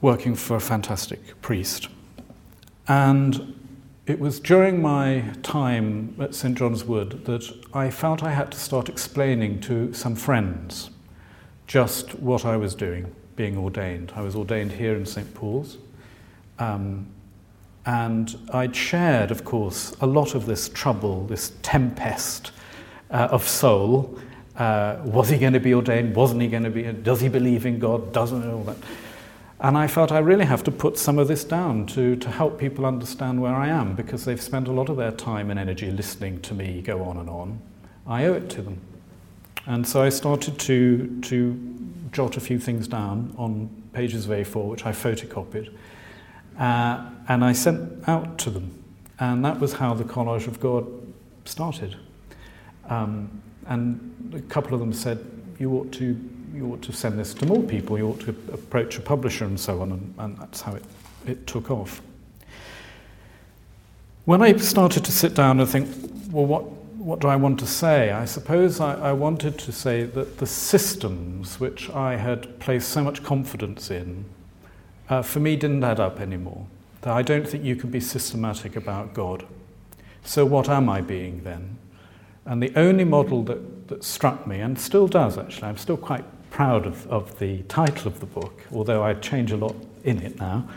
working 0.00 0.34
for 0.34 0.56
a 0.56 0.60
fantastic 0.60 1.38
priest. 1.42 1.88
And 2.88 3.60
it 4.06 4.20
was 4.20 4.40
during 4.40 4.80
my 4.80 5.34
time 5.42 6.16
at 6.18 6.34
St 6.34 6.56
John's 6.56 6.84
Wood 6.84 7.26
that 7.26 7.44
I 7.74 7.90
felt 7.90 8.22
I 8.22 8.30
had 8.30 8.52
to 8.52 8.58
start 8.58 8.88
explaining 8.88 9.60
to 9.60 9.92
some 9.92 10.16
friends 10.16 10.88
just 11.66 12.14
what 12.20 12.46
I 12.46 12.56
was 12.56 12.74
doing, 12.74 13.14
being 13.36 13.56
ordained. 13.56 14.12
I 14.14 14.22
was 14.22 14.36
ordained 14.36 14.72
here 14.72 14.94
in 14.94 15.06
St 15.06 15.32
Paul's. 15.34 15.78
Um, 16.58 17.06
and 17.86 18.36
I'd 18.52 18.76
shared, 18.76 19.30
of 19.30 19.44
course, 19.44 19.96
a 20.00 20.06
lot 20.06 20.34
of 20.34 20.46
this 20.46 20.68
trouble, 20.68 21.26
this 21.26 21.52
tempest 21.62 22.52
uh, 23.10 23.28
of 23.30 23.48
soul. 23.48 24.18
Uh, 24.56 24.98
was 25.04 25.28
he 25.30 25.38
going 25.38 25.54
to 25.54 25.60
be 25.60 25.72
ordained? 25.72 26.14
Wasn't 26.14 26.40
he 26.42 26.48
going 26.48 26.64
to 26.64 26.70
be? 26.70 26.82
Does 26.82 27.20
he 27.20 27.28
believe 27.28 27.64
in 27.64 27.78
God? 27.78 28.12
Doesn't 28.12 28.48
all 28.48 28.62
that? 28.64 28.76
And 29.60 29.76
I 29.76 29.86
felt 29.86 30.10
I 30.10 30.18
really 30.18 30.46
have 30.46 30.64
to 30.64 30.70
put 30.70 30.98
some 30.98 31.18
of 31.18 31.28
this 31.28 31.44
down 31.44 31.86
to, 31.88 32.16
to 32.16 32.30
help 32.30 32.58
people 32.58 32.86
understand 32.86 33.42
where 33.42 33.54
I 33.54 33.68
am 33.68 33.94
because 33.94 34.24
they've 34.24 34.40
spent 34.40 34.68
a 34.68 34.72
lot 34.72 34.88
of 34.88 34.96
their 34.96 35.10
time 35.12 35.50
and 35.50 35.58
energy 35.58 35.90
listening 35.90 36.40
to 36.42 36.54
me 36.54 36.80
go 36.80 37.02
on 37.04 37.18
and 37.18 37.28
on. 37.28 37.60
I 38.06 38.24
owe 38.24 38.34
it 38.34 38.48
to 38.50 38.62
them. 38.62 38.80
And 39.66 39.86
so 39.86 40.02
I 40.02 40.08
started 40.08 40.58
to, 40.60 41.20
to 41.22 41.52
jot 42.12 42.36
a 42.36 42.40
few 42.40 42.58
things 42.58 42.88
down 42.88 43.34
on 43.38 43.68
pages 43.92 44.26
of 44.26 44.32
A4, 44.32 44.68
which 44.68 44.86
I 44.86 44.92
photocopied. 44.92 45.72
Uh, 46.58 47.10
and 47.28 47.44
I 47.44 47.52
sent 47.52 48.08
out 48.08 48.38
to 48.38 48.50
them. 48.50 48.82
And 49.18 49.44
that 49.44 49.60
was 49.60 49.74
how 49.74 49.94
the 49.94 50.04
Collage 50.04 50.46
of 50.46 50.60
God 50.60 50.86
started. 51.44 51.96
Um, 52.88 53.42
and 53.66 54.32
a 54.34 54.40
couple 54.42 54.74
of 54.74 54.80
them 54.80 54.92
said, 54.92 55.24
you 55.58 55.72
ought 55.72 55.92
to, 55.92 56.18
you 56.54 56.72
ought 56.72 56.82
to 56.82 56.92
send 56.92 57.18
this 57.18 57.34
to 57.34 57.46
more 57.46 57.62
people, 57.62 57.98
you 57.98 58.08
ought 58.08 58.20
to 58.20 58.30
approach 58.52 58.98
a 58.98 59.00
publisher 59.00 59.44
and 59.44 59.60
so 59.60 59.80
on, 59.82 59.92
and, 59.92 60.14
and 60.18 60.38
that's 60.38 60.60
how 60.62 60.74
it, 60.74 60.84
it 61.26 61.46
took 61.46 61.70
off. 61.70 62.02
When 64.24 64.42
I 64.42 64.56
started 64.56 65.04
to 65.04 65.12
sit 65.12 65.34
down 65.34 65.60
and 65.60 65.68
think, 65.68 65.88
well, 66.30 66.46
what, 66.46 66.64
what 67.00 67.18
do 67.18 67.28
I 67.28 67.36
want 67.36 67.58
to 67.60 67.66
say? 67.66 68.10
I 68.10 68.26
suppose 68.26 68.78
I, 68.78 68.94
I 68.94 69.12
wanted 69.12 69.58
to 69.60 69.72
say 69.72 70.02
that 70.02 70.36
the 70.36 70.46
systems 70.46 71.58
which 71.58 71.88
I 71.88 72.16
had 72.16 72.60
placed 72.60 72.90
so 72.90 73.02
much 73.02 73.22
confidence 73.22 73.90
in 73.90 74.26
uh, 75.08 75.22
for 75.22 75.40
me 75.40 75.56
didn't 75.56 75.82
add 75.82 75.98
up 75.98 76.20
anymore. 76.20 76.66
That 77.00 77.14
I 77.14 77.22
don't 77.22 77.48
think 77.48 77.64
you 77.64 77.74
can 77.74 77.90
be 77.90 78.00
systematic 78.00 78.76
about 78.76 79.14
God. 79.14 79.46
So, 80.24 80.44
what 80.44 80.68
am 80.68 80.90
I 80.90 81.00
being 81.00 81.42
then? 81.42 81.78
And 82.44 82.62
the 82.62 82.72
only 82.76 83.04
model 83.04 83.44
that, 83.44 83.88
that 83.88 84.04
struck 84.04 84.46
me, 84.46 84.60
and 84.60 84.78
still 84.78 85.08
does 85.08 85.38
actually, 85.38 85.68
I'm 85.68 85.78
still 85.78 85.96
quite 85.96 86.24
proud 86.50 86.84
of, 86.84 87.06
of 87.06 87.38
the 87.38 87.62
title 87.62 88.08
of 88.08 88.20
the 88.20 88.26
book, 88.26 88.66
although 88.72 89.02
I 89.02 89.14
change 89.14 89.52
a 89.52 89.56
lot 89.56 89.74
in 90.04 90.18
it 90.18 90.38
now. 90.38 90.68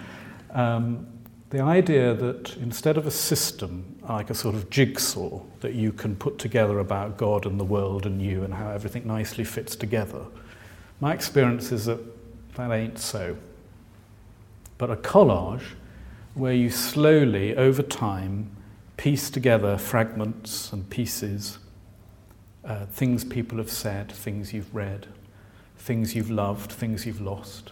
Um, 0.52 1.06
the 1.50 1.60
idea 1.60 2.14
that 2.14 2.56
instead 2.58 2.96
of 2.96 3.06
a 3.06 3.12
system, 3.12 3.93
like 4.08 4.30
a 4.30 4.34
sort 4.34 4.56
of 4.56 4.70
jigsaw 4.70 5.42
that 5.62 5.74
you 5.74 5.92
can 5.94 6.16
put 6.16 6.38
together 6.38 6.80
about 6.80 7.18
God 7.18 7.46
and 7.46 7.60
the 7.60 7.64
world 7.64 8.06
and 8.06 8.22
you 8.22 8.44
and 8.44 8.54
how 8.54 8.70
everything 8.70 9.08
nicely 9.08 9.44
fits 9.44 9.76
together, 9.76 10.26
my 11.00 11.14
experience 11.14 11.72
is 11.72 11.86
that 11.86 12.00
that 12.56 12.72
ain't 12.72 13.00
so 13.00 13.38
but 14.78 14.90
a 14.90 14.96
collage 14.96 15.64
where 16.34 16.54
you 16.54 16.70
slowly, 16.70 17.56
over 17.56 17.82
time, 17.82 18.50
piece 18.98 19.30
together 19.30 19.78
fragments 19.78 20.74
and 20.74 20.90
pieces 20.90 21.60
uh, 22.66 22.86
things 22.88 23.24
people 23.24 23.58
have 23.60 23.70
said, 23.70 24.12
things 24.12 24.54
you've 24.54 24.74
read, 24.76 25.08
things 25.78 26.16
you've 26.16 26.30
loved, 26.30 26.72
things 26.72 27.06
you've 27.06 27.22
lost, 27.22 27.72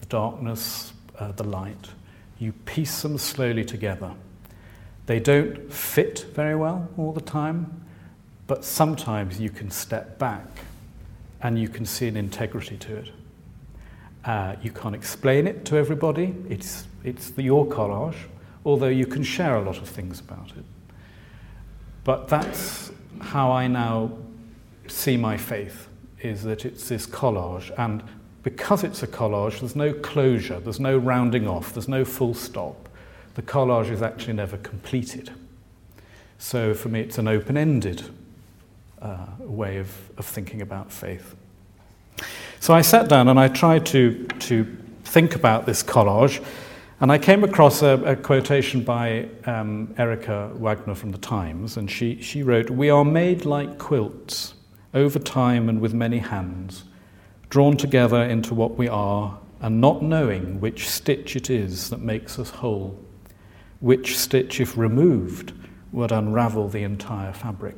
the 0.00 0.06
darkness, 0.06 0.92
uh, 1.18 1.32
the 1.32 1.44
light. 1.44 1.90
You 2.38 2.52
piece 2.52 3.02
them 3.02 3.18
slowly 3.18 3.64
together. 3.64 4.12
They 5.06 5.20
don't 5.20 5.72
fit 5.72 6.26
very 6.34 6.56
well 6.56 6.88
all 6.96 7.12
the 7.12 7.20
time, 7.20 7.84
but 8.46 8.64
sometimes 8.64 9.40
you 9.40 9.50
can 9.50 9.70
step 9.70 10.18
back 10.18 10.46
and 11.42 11.58
you 11.58 11.68
can 11.68 11.84
see 11.84 12.08
an 12.08 12.16
integrity 12.16 12.76
to 12.78 12.96
it. 12.96 13.10
Uh, 14.24 14.56
you 14.62 14.70
can't 14.70 14.94
explain 14.94 15.46
it 15.46 15.66
to 15.66 15.76
everybody, 15.76 16.34
it's, 16.48 16.86
it's 17.04 17.30
the, 17.30 17.42
your 17.42 17.66
collage, 17.66 18.16
although 18.64 18.88
you 18.88 19.04
can 19.04 19.22
share 19.22 19.56
a 19.56 19.62
lot 19.62 19.76
of 19.76 19.86
things 19.86 20.20
about 20.20 20.50
it. 20.56 20.64
But 22.04 22.28
that's 22.28 22.90
how 23.20 23.52
I 23.52 23.66
now 23.66 24.12
see 24.86 25.18
my 25.18 25.36
faith, 25.36 25.88
is 26.20 26.42
that 26.44 26.64
it's 26.64 26.88
this 26.88 27.06
collage. 27.06 27.70
And 27.78 28.02
because 28.42 28.84
it's 28.84 29.02
a 29.02 29.06
collage, 29.06 29.60
there's 29.60 29.76
no 29.76 29.92
closure, 29.92 30.60
there's 30.60 30.80
no 30.80 30.96
rounding 30.96 31.46
off, 31.46 31.74
there's 31.74 31.88
no 31.88 32.04
full 32.04 32.32
stop. 32.32 32.83
The 33.34 33.42
collage 33.42 33.90
is 33.90 34.02
actually 34.02 34.34
never 34.34 34.56
completed. 34.58 35.30
So 36.38 36.74
for 36.74 36.88
me, 36.88 37.00
it's 37.00 37.18
an 37.18 37.28
open 37.28 37.56
ended 37.56 38.02
uh, 39.00 39.26
way 39.38 39.78
of, 39.78 39.90
of 40.16 40.26
thinking 40.26 40.62
about 40.62 40.92
faith. 40.92 41.34
So 42.60 42.72
I 42.74 42.80
sat 42.80 43.08
down 43.08 43.28
and 43.28 43.38
I 43.38 43.48
tried 43.48 43.86
to, 43.86 44.24
to 44.40 44.76
think 45.04 45.34
about 45.34 45.66
this 45.66 45.82
collage. 45.82 46.42
And 47.00 47.10
I 47.10 47.18
came 47.18 47.44
across 47.44 47.82
a, 47.82 48.02
a 48.04 48.16
quotation 48.16 48.82
by 48.82 49.28
um, 49.46 49.92
Erica 49.98 50.50
Wagner 50.54 50.94
from 50.94 51.10
the 51.10 51.18
Times, 51.18 51.76
and 51.76 51.90
she, 51.90 52.22
she 52.22 52.42
wrote, 52.42 52.70
We 52.70 52.88
are 52.88 53.04
made 53.04 53.44
like 53.44 53.78
quilts, 53.78 54.54
over 54.94 55.18
time 55.18 55.68
and 55.68 55.80
with 55.80 55.92
many 55.92 56.18
hands, 56.18 56.84
drawn 57.50 57.76
together 57.76 58.22
into 58.22 58.54
what 58.54 58.78
we 58.78 58.88
are, 58.88 59.38
and 59.60 59.80
not 59.80 60.02
knowing 60.02 60.60
which 60.60 60.88
stitch 60.88 61.36
it 61.36 61.50
is 61.50 61.90
that 61.90 62.00
makes 62.00 62.38
us 62.38 62.48
whole, 62.48 62.98
which 63.84 64.18
stitch, 64.18 64.60
if 64.60 64.76
removed, 64.76 65.52
would 65.92 66.10
unravel 66.10 66.68
the 66.68 66.82
entire 66.82 67.32
fabric. 67.32 67.76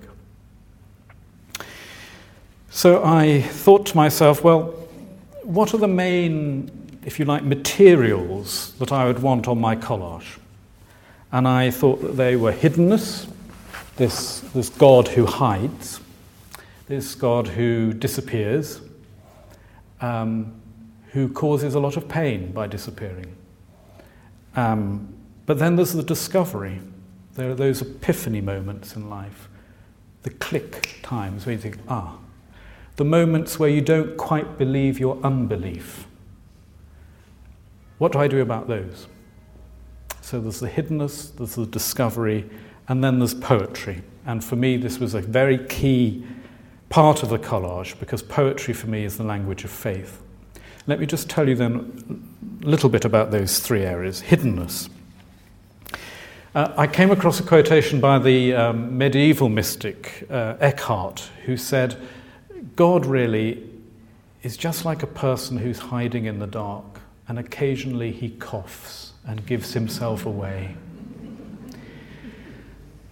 So 2.70 3.04
I 3.04 3.42
thought 3.42 3.86
to 3.86 3.96
myself, 3.96 4.44
well, 4.44 4.66
what 5.42 5.74
are 5.74 5.78
the 5.78 5.88
main 5.88 6.70
if 7.06 7.20
you 7.20 7.24
like, 7.24 7.44
materials 7.44 8.72
that 8.80 8.90
I 8.90 9.06
would 9.06 9.20
want 9.20 9.46
on 9.46 9.60
my 9.60 9.76
collage. 9.76 10.38
And 11.30 11.46
I 11.46 11.70
thought 11.70 12.02
that 12.02 12.16
they 12.16 12.34
were 12.34 12.52
hiddenness, 12.52 13.30
this, 13.94 14.40
this 14.52 14.68
God 14.68 15.06
who 15.06 15.24
hides, 15.24 16.00
this 16.88 17.14
God 17.14 17.46
who 17.46 17.92
disappears, 17.92 18.80
um, 20.00 20.52
who 21.12 21.28
causes 21.28 21.76
a 21.76 21.80
lot 21.80 21.96
of 21.96 22.08
pain 22.08 22.50
by 22.50 22.66
disappearing. 22.66 23.36
Um, 24.56 25.14
but 25.46 25.58
then 25.58 25.76
there's 25.76 25.92
the 25.92 26.02
discovery. 26.02 26.80
There 27.34 27.50
are 27.50 27.54
those 27.54 27.80
epiphany 27.80 28.40
moments 28.40 28.96
in 28.96 29.08
life, 29.08 29.48
the 30.22 30.30
click 30.30 30.98
times 31.02 31.46
where 31.46 31.54
you 31.54 31.60
think, 31.60 31.78
ah, 31.88 32.18
the 32.96 33.04
moments 33.04 33.58
where 33.58 33.68
you 33.68 33.80
don't 33.80 34.16
quite 34.16 34.58
believe 34.58 34.98
your 34.98 35.18
unbelief 35.22 36.06
what 37.98 38.12
do 38.12 38.18
I 38.18 38.28
do 38.28 38.40
about 38.40 38.68
those? 38.68 39.06
So 40.20 40.40
there's 40.40 40.60
the 40.60 40.68
hiddenness, 40.68 41.34
there's 41.36 41.54
the 41.54 41.66
discovery, 41.66 42.48
and 42.88 43.02
then 43.02 43.18
there's 43.18 43.34
poetry. 43.34 44.02
And 44.26 44.44
for 44.44 44.56
me, 44.56 44.76
this 44.76 44.98
was 44.98 45.14
a 45.14 45.20
very 45.20 45.64
key 45.66 46.26
part 46.88 47.22
of 47.22 47.30
the 47.30 47.38
collage 47.38 47.98
because 47.98 48.22
poetry 48.22 48.74
for 48.74 48.88
me 48.88 49.04
is 49.04 49.16
the 49.16 49.24
language 49.24 49.64
of 49.64 49.70
faith. 49.70 50.20
Let 50.86 51.00
me 51.00 51.06
just 51.06 51.30
tell 51.30 51.48
you 51.48 51.54
then 51.54 52.28
a 52.62 52.66
little 52.66 52.88
bit 52.88 53.04
about 53.04 53.30
those 53.30 53.60
three 53.60 53.82
areas. 53.82 54.22
Hiddenness. 54.22 54.88
Uh, 56.56 56.72
I 56.78 56.86
came 56.86 57.10
across 57.10 57.38
a 57.38 57.42
quotation 57.42 58.00
by 58.00 58.18
the 58.18 58.54
um, 58.54 58.96
medieval 58.96 59.50
mystic 59.50 60.26
uh, 60.30 60.56
Eckhart, 60.58 61.28
who 61.44 61.54
said, 61.54 62.00
God 62.76 63.04
really 63.04 63.62
is 64.42 64.56
just 64.56 64.86
like 64.86 65.02
a 65.02 65.06
person 65.06 65.58
who's 65.58 65.78
hiding 65.78 66.24
in 66.24 66.38
the 66.38 66.46
dark 66.46 67.02
and 67.28 67.38
occasionally 67.38 68.10
he 68.10 68.30
coughs 68.30 69.12
and 69.26 69.44
gives 69.44 69.74
himself 69.74 70.24
away. 70.24 70.74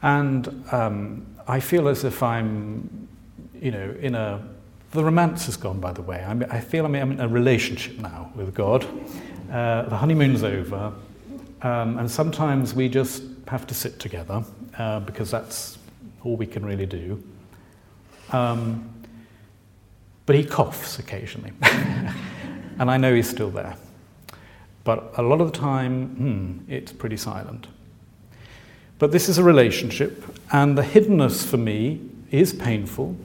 And 0.01 0.65
um, 0.73 1.27
I 1.47 1.61
feel 1.61 1.89
as 1.89 2.03
if 2.03 2.23
I'm, 2.23 3.09
you 3.61 3.73
know, 3.73 3.95
in 4.01 4.15
a. 4.15 4.43
The 4.93 5.05
romance 5.05 5.45
has 5.45 5.59
gone, 5.59 5.81
by 5.81 5.93
the 5.93 6.01
way. 6.01 6.25
I'm, 6.27 6.47
I 6.49 6.61
feel 6.61 6.87
I'm 6.87 6.95
in 6.95 7.21
a 7.21 7.29
relationship 7.29 7.99
now 7.99 8.33
with 8.35 8.55
God. 8.55 8.87
Uh, 9.53 9.83
the 9.83 9.97
honeymoon's 9.97 10.43
over, 10.43 10.95
um, 11.61 11.99
and 11.99 12.11
sometimes 12.11 12.73
we 12.73 12.89
just 12.89 13.23
have 13.49 13.67
to 13.67 13.75
sit 13.75 14.01
together 14.01 14.45
uh, 14.79 15.01
because 15.01 15.31
that's 15.31 15.79
all 16.23 16.37
we 16.37 16.47
can 16.47 16.65
really 16.65 16.87
do. 16.87 17.23
Um, 18.31 18.91
but 20.27 20.37
he 20.37 20.45
coughs 20.45 20.99
occasionally, 20.99 21.53
and 21.63 22.91
I 22.91 22.97
know 22.97 23.15
he's 23.15 23.29
still 23.29 23.51
there. 23.51 23.77
But 24.83 25.13
a 25.19 25.23
lot 25.23 25.41
of 25.41 25.53
the 25.53 25.59
time, 25.59 26.09
hmm, 26.09 26.73
it's 26.73 26.93
pretty 26.93 27.17
silent. 27.17 27.69
But 28.99 29.13
this 29.13 29.29
is 29.29 29.39
a 29.39 29.43
relationship, 29.43 30.25
and 30.53 30.79
the 30.79 30.83
hiddenness 30.83 31.45
for 31.45 31.57
me 31.57 32.01
is 32.31 32.53
painful. 32.53 33.17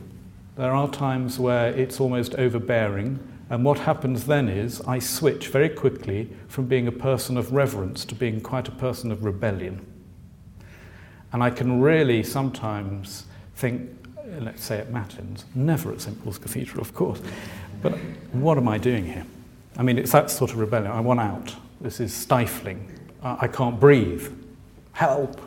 There 0.57 0.71
are 0.71 0.89
times 0.89 1.39
where 1.39 1.71
it's 1.73 1.99
almost 2.01 2.35
overbearing, 2.35 3.19
and 3.49 3.63
what 3.63 3.79
happens 3.79 4.25
then 4.25 4.49
is 4.49 4.81
I 4.81 4.99
switch 4.99 5.47
very 5.47 5.69
quickly 5.69 6.29
from 6.47 6.65
being 6.65 6.87
a 6.87 6.91
person 6.91 7.37
of 7.37 7.53
reverence 7.53 8.03
to 8.05 8.15
being 8.15 8.41
quite 8.41 8.67
a 8.67 8.71
person 8.71 9.11
of 9.11 9.23
rebellion. 9.23 9.85
And 11.31 11.43
I 11.43 11.49
can 11.49 11.81
really 11.81 12.23
sometimes 12.23 13.25
think, 13.55 13.89
uh, 14.17 14.41
let's 14.41 14.63
say 14.63 14.79
at 14.79 14.91
Matins, 14.91 15.45
never 15.55 15.91
at 15.91 16.01
St 16.01 16.21
Paul's 16.23 16.37
Cathedral, 16.37 16.81
of 16.81 16.93
course, 16.93 17.21
but 17.81 17.93
what 18.31 18.57
am 18.57 18.67
I 18.67 18.77
doing 18.77 19.05
here? 19.05 19.25
I 19.77 19.83
mean, 19.83 19.97
it's 19.97 20.11
that 20.11 20.29
sort 20.29 20.51
of 20.51 20.57
rebellion. 20.57 20.91
I 20.91 20.99
want 20.99 21.19
out. 21.19 21.55
This 21.79 21.99
is 21.99 22.13
stifling. 22.13 22.91
I 23.23 23.47
can't 23.47 23.79
breathe. 23.79 24.31
Help. 24.91 25.39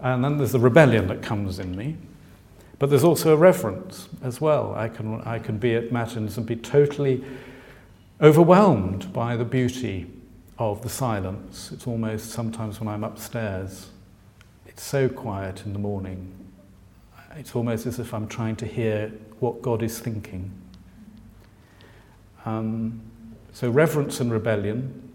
And 0.00 0.22
then 0.24 0.36
there's 0.36 0.52
the 0.52 0.58
rebellion 0.58 1.06
that 1.06 1.22
comes 1.22 1.58
in 1.58 1.76
me. 1.76 1.96
But 2.78 2.90
there's 2.90 3.04
also 3.04 3.32
a 3.32 3.36
reverence 3.36 4.08
as 4.22 4.40
well. 4.40 4.74
I 4.74 4.88
can, 4.88 5.20
I 5.22 5.38
can 5.38 5.56
be 5.56 5.76
at 5.76 5.92
Matins 5.92 6.36
and 6.36 6.44
be 6.44 6.56
totally 6.56 7.22
overwhelmed 8.20 9.12
by 9.12 9.36
the 9.36 9.44
beauty 9.44 10.06
of 10.58 10.82
the 10.82 10.88
silence. 10.88 11.70
It's 11.72 11.86
almost 11.86 12.30
sometimes 12.30 12.80
when 12.80 12.88
I'm 12.88 13.04
upstairs, 13.04 13.91
it's 14.72 14.82
so 14.82 15.06
quiet 15.06 15.66
in 15.66 15.74
the 15.74 15.78
morning. 15.78 16.32
It's 17.36 17.54
almost 17.54 17.86
as 17.86 17.98
if 17.98 18.14
I'm 18.14 18.26
trying 18.26 18.56
to 18.56 18.66
hear 18.66 19.12
what 19.38 19.60
God 19.60 19.82
is 19.82 19.98
thinking. 19.98 20.50
Um, 22.46 23.02
so, 23.52 23.68
reverence 23.68 24.18
and 24.20 24.32
rebellion, 24.32 25.12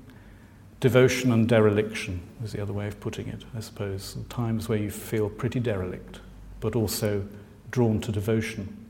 devotion 0.79 1.31
and 1.31 1.49
dereliction 1.49 2.21
is 2.43 2.51
the 2.51 2.61
other 2.61 2.71
way 2.71 2.87
of 2.87 2.99
putting 2.99 3.27
it, 3.29 3.43
I 3.55 3.59
suppose. 3.59 4.15
Times 4.29 4.69
where 4.69 4.77
you 4.77 4.91
feel 4.91 5.27
pretty 5.27 5.59
derelict, 5.59 6.19
but 6.59 6.75
also 6.75 7.27
drawn 7.71 7.99
to 8.01 8.11
devotion. 8.11 8.85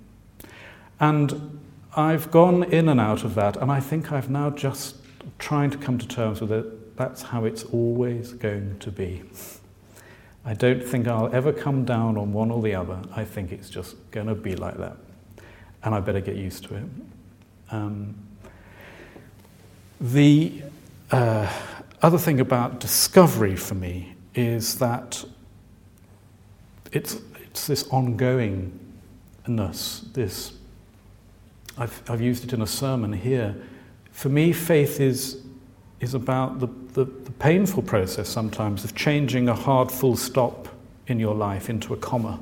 And 1.00 1.62
I've 1.96 2.30
gone 2.30 2.64
in 2.66 2.90
and 2.90 3.00
out 3.00 3.24
of 3.24 3.36
that, 3.36 3.56
and 3.56 3.72
I 3.72 3.80
think 3.80 4.12
I've 4.12 4.30
now 4.30 4.50
just 4.50 4.98
trying 5.40 5.70
to 5.70 5.78
come 5.78 5.98
to 5.98 6.08
terms 6.08 6.42
with 6.42 6.52
it. 6.52 6.98
That's 6.98 7.22
how 7.22 7.46
it's 7.46 7.64
always 7.64 8.34
going 8.34 8.80
to 8.80 8.92
be. 8.92 9.24
I 10.48 10.54
don't 10.54 10.82
think 10.82 11.10
I'll 11.10 11.34
ever 11.36 11.52
come 11.52 11.84
down 11.84 12.16
on 12.16 12.32
one 12.32 12.52
or 12.52 12.62
the 12.62 12.74
other. 12.74 13.02
I 13.14 13.26
think 13.26 13.52
it's 13.52 13.70
just 13.70 13.98
going 14.12 14.28
to 14.28 14.36
be 14.36 14.56
like 14.56 14.78
that. 14.78 14.96
And 15.84 15.94
I 15.94 16.00
better 16.00 16.22
get 16.22 16.38
used 16.38 16.64
to 16.70 16.76
it. 16.76 16.86
Um, 17.70 18.16
the 20.00 20.62
uh, 21.12 21.52
other 22.02 22.18
thing 22.18 22.40
about 22.40 22.80
discovery 22.80 23.58
for 23.58 23.76
me 23.76 24.16
is 24.36 24.80
that 24.80 25.26
it's, 26.94 27.18
it's 27.44 27.68
this 27.68 27.84
ongoingness, 27.84 28.72
this, 30.14 30.54
I've, 31.78 32.02
I've 32.10 32.22
used 32.22 32.46
it 32.46 32.54
in 32.54 32.62
a 32.62 32.68
sermon 32.68 33.12
here. 33.12 33.54
For 34.14 34.30
me, 34.30 34.54
faith 34.54 35.02
is, 35.02 35.42
is 36.00 36.14
about 36.14 36.60
the, 36.60 36.70
the, 36.98 37.06
the 37.06 37.32
painful 37.34 37.84
process 37.84 38.28
sometimes 38.28 38.84
of 38.84 38.96
changing 38.96 39.48
a 39.48 39.54
hard 39.54 39.92
full 39.92 40.18
stop 40.18 40.68
in 41.06 41.20
your 41.20 41.36
life 41.36 41.70
into 41.70 41.94
a 41.94 41.98
comma. 41.98 42.40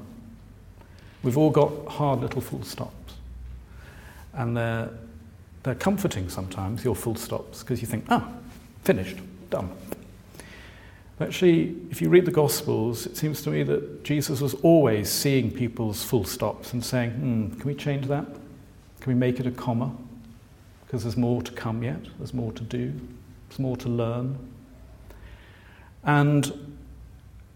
We've 1.24 1.38
all 1.38 1.50
got 1.50 1.88
hard 1.88 2.22
little 2.22 2.40
full 2.40 2.64
stops. 2.64 3.16
And 4.34 4.56
they're, 4.56 4.90
they're 5.64 5.76
comforting 5.76 6.30
sometimes, 6.30 6.86
your 6.86 6.96
full 6.96 7.16
stops, 7.16 7.64
because 7.64 7.82
you 7.82 7.88
think, 7.88 8.06
ah, 8.10 8.32
finished, 8.86 9.18
done. 9.50 9.70
But 11.18 11.28
Actually, 11.28 11.76
if 11.92 12.02
you 12.02 12.08
read 12.08 12.24
the 12.24 12.32
Gospels, 12.32 13.08
it 13.08 13.18
seems 13.18 13.42
to 13.42 13.50
me 13.50 13.64
that 13.64 14.06
Jesus 14.06 14.40
was 14.40 14.54
always 14.56 15.12
seeing 15.12 15.52
people's 15.52 16.02
full 16.02 16.24
stops 16.24 16.72
and 16.72 16.82
saying, 16.82 17.12
hmm, 17.12 17.60
can 17.60 17.68
we 17.68 17.76
change 17.76 18.08
that? 18.08 18.26
Can 19.02 19.14
we 19.14 19.16
make 19.16 19.42
it 19.42 19.48
a 19.48 19.52
comma? 19.52 19.94
Because 20.86 21.04
there's 21.04 21.18
more 21.18 21.42
to 21.42 21.52
come 21.52 21.84
yet, 21.84 22.00
there's 22.20 22.34
more 22.34 22.54
to 22.54 22.64
do, 22.64 22.94
there's 23.56 23.60
more 23.60 23.78
to 23.78 23.90
learn. 23.90 24.38
And 26.04 26.78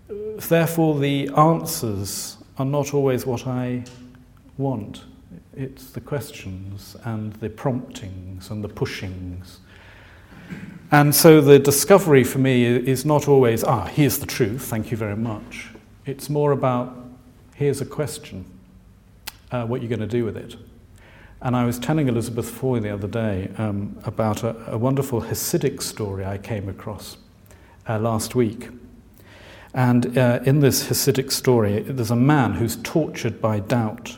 therefore, 0.07 0.99
the 0.99 1.29
answers 1.35 2.37
are 2.57 2.65
not 2.65 2.93
always 2.93 3.25
what 3.25 3.45
I 3.45 3.83
want. 4.57 5.03
It's 5.53 5.91
the 5.91 6.01
questions 6.01 6.95
and 7.03 7.33
the 7.33 7.49
promptings 7.49 8.49
and 8.49 8.63
the 8.63 8.69
pushings 8.69 9.59
and 10.91 11.13
so 11.13 11.39
the 11.39 11.59
discovery 11.59 12.23
for 12.23 12.39
me 12.39 12.63
is 12.65 13.05
not 13.05 13.27
always, 13.27 13.63
ah, 13.63 13.85
here's 13.85 14.17
the 14.17 14.25
truth, 14.25 14.63
thank 14.63 14.89
you 14.89 14.97
very 14.97 15.15
much. 15.15 15.67
It's 16.07 16.31
more 16.31 16.51
about, 16.51 16.95
here's 17.53 17.79
a 17.79 17.85
question, 17.85 18.43
uh, 19.51 19.67
what 19.67 19.81
you're 19.81 19.89
going 19.89 19.99
to 19.99 20.07
do 20.07 20.25
with 20.25 20.35
it. 20.35 20.55
And 21.41 21.55
I 21.55 21.65
was 21.65 21.79
telling 21.79 22.09
Elizabeth 22.09 22.49
Foy 22.49 22.81
the 22.81 22.93
other 22.93 23.07
day 23.07 23.49
um, 23.57 23.97
about 24.03 24.43
a, 24.43 24.73
a, 24.73 24.77
wonderful 24.77 25.21
Hasidic 25.21 25.81
story 25.81 26.25
I 26.25 26.37
came 26.37 26.67
across 26.67 27.15
uh, 27.87 27.97
last 27.97 28.35
week. 28.35 28.67
And 29.73 30.17
uh, 30.17 30.41
in 30.45 30.59
this 30.59 30.89
Hasidic 30.89 31.31
story, 31.31 31.79
there's 31.79 32.11
a 32.11 32.15
man 32.15 32.55
who's 32.55 32.75
tortured 32.77 33.41
by 33.41 33.61
doubt 33.61 34.17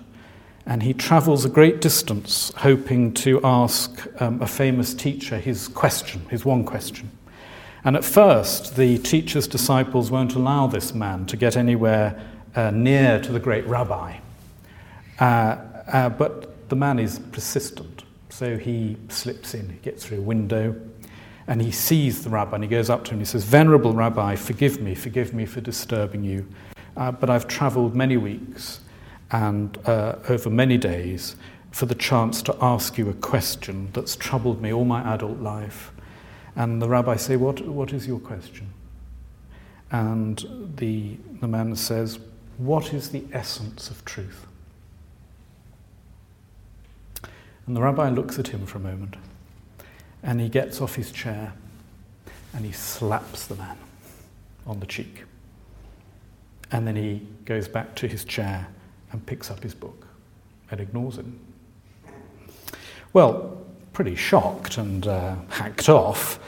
and 0.66 0.82
he 0.82 0.94
travels 0.94 1.46
a 1.46 1.50
great 1.50 1.80
distance 1.82 2.52
hoping 2.58 3.14
to 3.14 3.40
ask 3.44 4.08
um, 4.22 4.42
a 4.42 4.48
famous 4.48 4.94
teacher 4.94 5.38
his 5.38 5.68
question, 5.68 6.26
his 6.30 6.44
one 6.44 6.64
question. 6.64 7.12
And 7.84 7.96
at 7.96 8.04
first, 8.04 8.76
the 8.76 8.98
teacher's 9.00 9.48
disciples 9.48 10.10
won't 10.10 10.36
allow 10.36 10.68
this 10.68 10.94
man 10.94 11.26
to 11.28 11.38
get 11.38 11.58
anywhere 11.58 12.20
uh, 12.56 12.72
near 12.72 13.20
to 13.22 13.32
the 13.32 13.40
great 13.40 13.66
rabbi. 13.66 14.18
Uh, 15.20 15.58
uh, 15.92 16.10
but 16.10 16.51
the 16.72 16.76
man 16.78 17.00
is 17.00 17.20
persistent, 17.34 18.06
so 18.30 18.58
he 18.58 18.96
slips 19.10 19.54
in, 19.54 19.68
he 19.68 19.78
gets 19.80 20.06
through 20.06 20.20
a 20.20 20.22
window, 20.22 20.74
and 21.46 21.62
he 21.62 21.70
sees 21.70 22.24
the 22.24 22.30
rabbi 22.30 22.56
and 22.56 22.64
he 22.64 22.70
goes 22.70 22.90
up 22.90 23.04
to 23.04 23.10
him 23.12 23.16
and 23.16 23.28
he 23.28 23.30
says, 23.30 23.44
Venerable 23.44 23.92
rabbi, 23.92 24.38
forgive 24.38 24.80
me, 24.82 24.96
forgive 24.96 25.34
me 25.34 25.46
for 25.46 25.60
disturbing 25.60 26.24
you, 26.24 26.48
uh, 26.96 27.12
but 27.12 27.30
I've 27.30 27.46
traveled 27.50 27.94
many 27.94 28.16
weeks 28.16 28.80
and 29.32 29.78
uh, 29.86 30.16
over 30.30 30.50
many 30.50 30.78
days 30.78 31.36
for 31.72 31.88
the 31.88 31.96
chance 31.96 32.42
to 32.44 32.56
ask 32.62 32.98
you 32.98 33.10
a 33.10 33.16
question 33.16 33.90
that's 33.92 34.16
troubled 34.16 34.62
me 34.62 34.72
all 34.72 34.86
my 34.86 35.14
adult 35.14 35.40
life. 35.40 35.92
And 36.56 36.82
the 36.82 36.88
rabbi 36.88 37.18
say, 37.18 37.36
what, 37.36 37.60
what 37.68 37.92
is 37.92 38.08
your 38.08 38.20
question? 38.20 38.72
And 39.92 40.72
the, 40.78 41.18
the 41.42 41.50
man 41.50 41.76
says, 41.76 42.20
What 42.58 42.94
is 42.94 43.10
the 43.10 43.26
essence 43.34 43.90
of 43.90 44.06
truth? 44.06 44.48
And 47.68 47.76
the 47.76 47.82
rabbi 47.82 48.10
looks 48.10 48.40
at 48.40 48.48
him 48.48 48.66
for 48.66 48.78
a 48.78 48.82
moment 48.82 49.16
and 50.24 50.40
he 50.40 50.50
gets 50.50 50.82
off 50.82 50.96
his 50.96 51.12
chair 51.12 51.54
and 52.54 52.66
he 52.66 52.72
slaps 52.72 53.48
the 53.48 53.56
man 53.56 53.78
on 54.68 54.80
the 54.80 54.86
cheek. 54.86 55.24
And 56.72 56.88
then 56.88 56.96
he 56.96 57.28
goes 57.46 57.68
back 57.68 57.96
to 57.96 58.08
his 58.08 58.24
chair 58.24 58.68
and 59.12 59.26
picks 59.26 59.50
up 59.50 59.64
his 59.64 59.74
book 59.74 60.08
and 60.70 60.80
ignores 60.80 61.18
him. 61.18 61.40
Well, 63.14 63.58
pretty 63.94 64.16
shocked 64.16 64.78
and 64.78 65.06
uh, 65.08 65.36
hacked 65.50 65.90
off, 65.90 66.40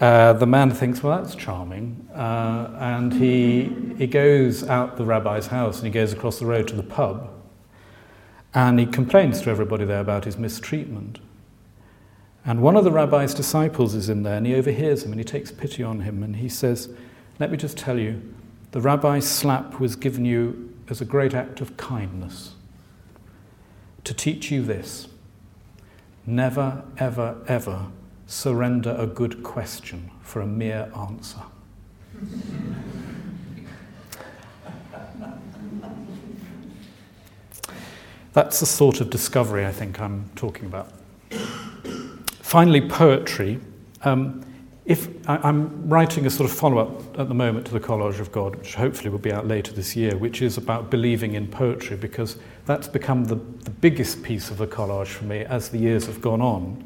uh, 0.00 0.34
the 0.34 0.46
man 0.46 0.70
thinks, 0.70 1.02
well, 1.02 1.22
that's 1.22 1.34
charming. 1.34 2.08
Uh, 2.14 2.76
and 2.78 3.12
he, 3.12 3.70
he 3.96 4.06
goes 4.06 4.66
out 4.68 4.96
the 4.96 5.04
rabbi's 5.04 5.46
house 5.46 5.78
and 5.78 5.86
he 5.86 5.92
goes 5.92 6.12
across 6.12 6.38
the 6.38 6.46
road 6.46 6.68
to 6.68 6.74
the 6.74 6.82
pub 6.82 7.30
and 8.54 8.80
he 8.80 8.86
complains 8.86 9.40
to 9.42 9.50
everybody 9.50 9.84
there 9.84 10.00
about 10.00 10.24
his 10.24 10.36
mistreatment. 10.36 11.20
And 12.44 12.62
one 12.62 12.76
of 12.76 12.84
the 12.84 12.90
rabbi's 12.90 13.34
disciples 13.34 13.94
is 13.94 14.08
in 14.08 14.22
there 14.22 14.36
and 14.36 14.46
he 14.46 14.54
overhears 14.54 15.04
him 15.04 15.12
and 15.12 15.20
he 15.20 15.24
takes 15.24 15.50
pity 15.52 15.82
on 15.82 16.00
him 16.00 16.22
and 16.22 16.36
he 16.36 16.48
says, 16.48 16.88
Let 17.38 17.50
me 17.50 17.56
just 17.56 17.76
tell 17.76 17.98
you, 17.98 18.22
the 18.72 18.80
rabbi's 18.80 19.28
slap 19.28 19.78
was 19.78 19.94
given 19.94 20.24
you 20.24 20.74
as 20.88 21.00
a 21.00 21.04
great 21.04 21.34
act 21.34 21.60
of 21.60 21.76
kindness 21.76 22.54
to 24.04 24.14
teach 24.14 24.50
you 24.50 24.62
this 24.62 25.08
never, 26.26 26.84
ever, 26.98 27.36
ever 27.46 27.86
surrender 28.26 28.94
a 28.98 29.06
good 29.06 29.42
question 29.42 30.10
for 30.22 30.40
a 30.40 30.46
mere 30.46 30.90
answer. 30.96 31.42
That's 38.32 38.60
the 38.60 38.66
sort 38.66 39.00
of 39.00 39.10
discovery 39.10 39.66
I 39.66 39.72
think 39.72 40.00
I'm 40.00 40.30
talking 40.36 40.66
about. 40.66 40.92
Finally, 42.42 42.88
poetry. 42.88 43.58
Um, 44.02 44.44
if 44.84 45.08
I, 45.28 45.48
am 45.48 45.88
writing 45.88 46.26
a 46.26 46.30
sort 46.30 46.50
of 46.50 46.56
follow-up 46.56 47.18
at 47.18 47.28
the 47.28 47.34
moment 47.34 47.66
to 47.66 47.72
the 47.72 47.80
Collage 47.80 48.18
of 48.18 48.32
God, 48.32 48.56
which 48.56 48.74
hopefully 48.74 49.10
will 49.10 49.18
be 49.18 49.32
out 49.32 49.46
later 49.46 49.72
this 49.72 49.94
year, 49.94 50.16
which 50.16 50.42
is 50.42 50.56
about 50.56 50.90
believing 50.90 51.34
in 51.34 51.46
poetry, 51.46 51.96
because 51.96 52.36
that's 52.66 52.88
become 52.88 53.24
the, 53.24 53.36
the 53.36 53.70
biggest 53.70 54.22
piece 54.22 54.50
of 54.50 54.58
the 54.58 54.66
collage 54.66 55.08
for 55.08 55.24
me 55.24 55.40
as 55.40 55.68
the 55.68 55.78
years 55.78 56.06
have 56.06 56.20
gone 56.20 56.40
on. 56.40 56.84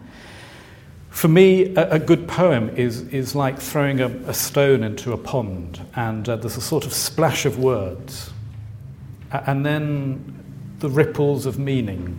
For 1.11 1.29
me, 1.29 1.75
a, 1.77 1.93
a 1.93 1.99
good 1.99 2.27
poem 2.27 2.71
is, 2.71 3.03
is 3.09 3.35
like 3.35 3.59
throwing 3.59 4.01
a, 4.01 4.09
a 4.27 4.35
stone 4.35 4.83
into 4.83 5.13
a 5.13 5.19
pond, 5.19 5.81
and 5.95 6.29
uh, 6.29 6.37
there's 6.37 6.57
a 6.57 6.63
sort 6.63 6.87
of 6.87 6.93
splash 6.93 7.47
of 7.47 7.59
words, 7.59 8.33
and 9.31 9.65
then 9.65 10.34
the 10.85 10.91
ripples 10.91 11.47
of 11.47 11.59
meaning 11.59 12.15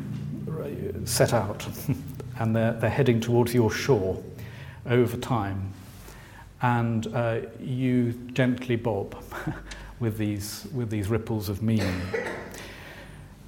set 1.06 1.34
out, 1.36 1.68
and 2.40 2.56
they're, 2.56 2.74
they're 2.74 2.90
heading 2.90 3.22
towards 3.22 3.54
your 3.54 3.70
shore 3.70 4.24
over 4.88 5.16
time 5.18 5.72
and 6.64 7.06
uh, 7.14 7.42
you 7.60 8.14
gently 8.34 8.76
bob 8.76 9.16
with 10.00 10.18
these, 10.18 10.66
with 10.74 10.90
these 10.90 11.10
ripples 11.10 11.48
of 11.48 11.62
meaning. 11.62 12.02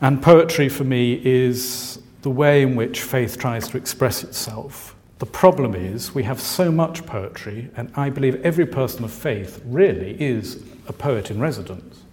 And 0.01 0.21
poetry 0.21 0.69
for 0.69 0.83
me 0.83 1.19
is 1.25 1.99
the 2.21 2.29
way 2.29 2.61
in 2.61 2.75
which 2.75 3.01
faith 3.01 3.39
tries 3.39 3.67
to 3.69 3.77
express 3.77 4.23
itself. 4.23 4.95
The 5.17 5.25
problem 5.25 5.73
is 5.73 6.13
we 6.13 6.21
have 6.25 6.39
so 6.39 6.71
much 6.71 7.07
poetry, 7.07 7.71
and 7.75 7.91
I 7.95 8.11
believe 8.11 8.35
every 8.45 8.67
person 8.67 9.03
of 9.03 9.11
faith 9.11 9.63
really 9.65 10.15
is 10.21 10.63
a 10.87 10.93
poet 10.93 11.31
in 11.31 11.39
residence. 11.39 12.03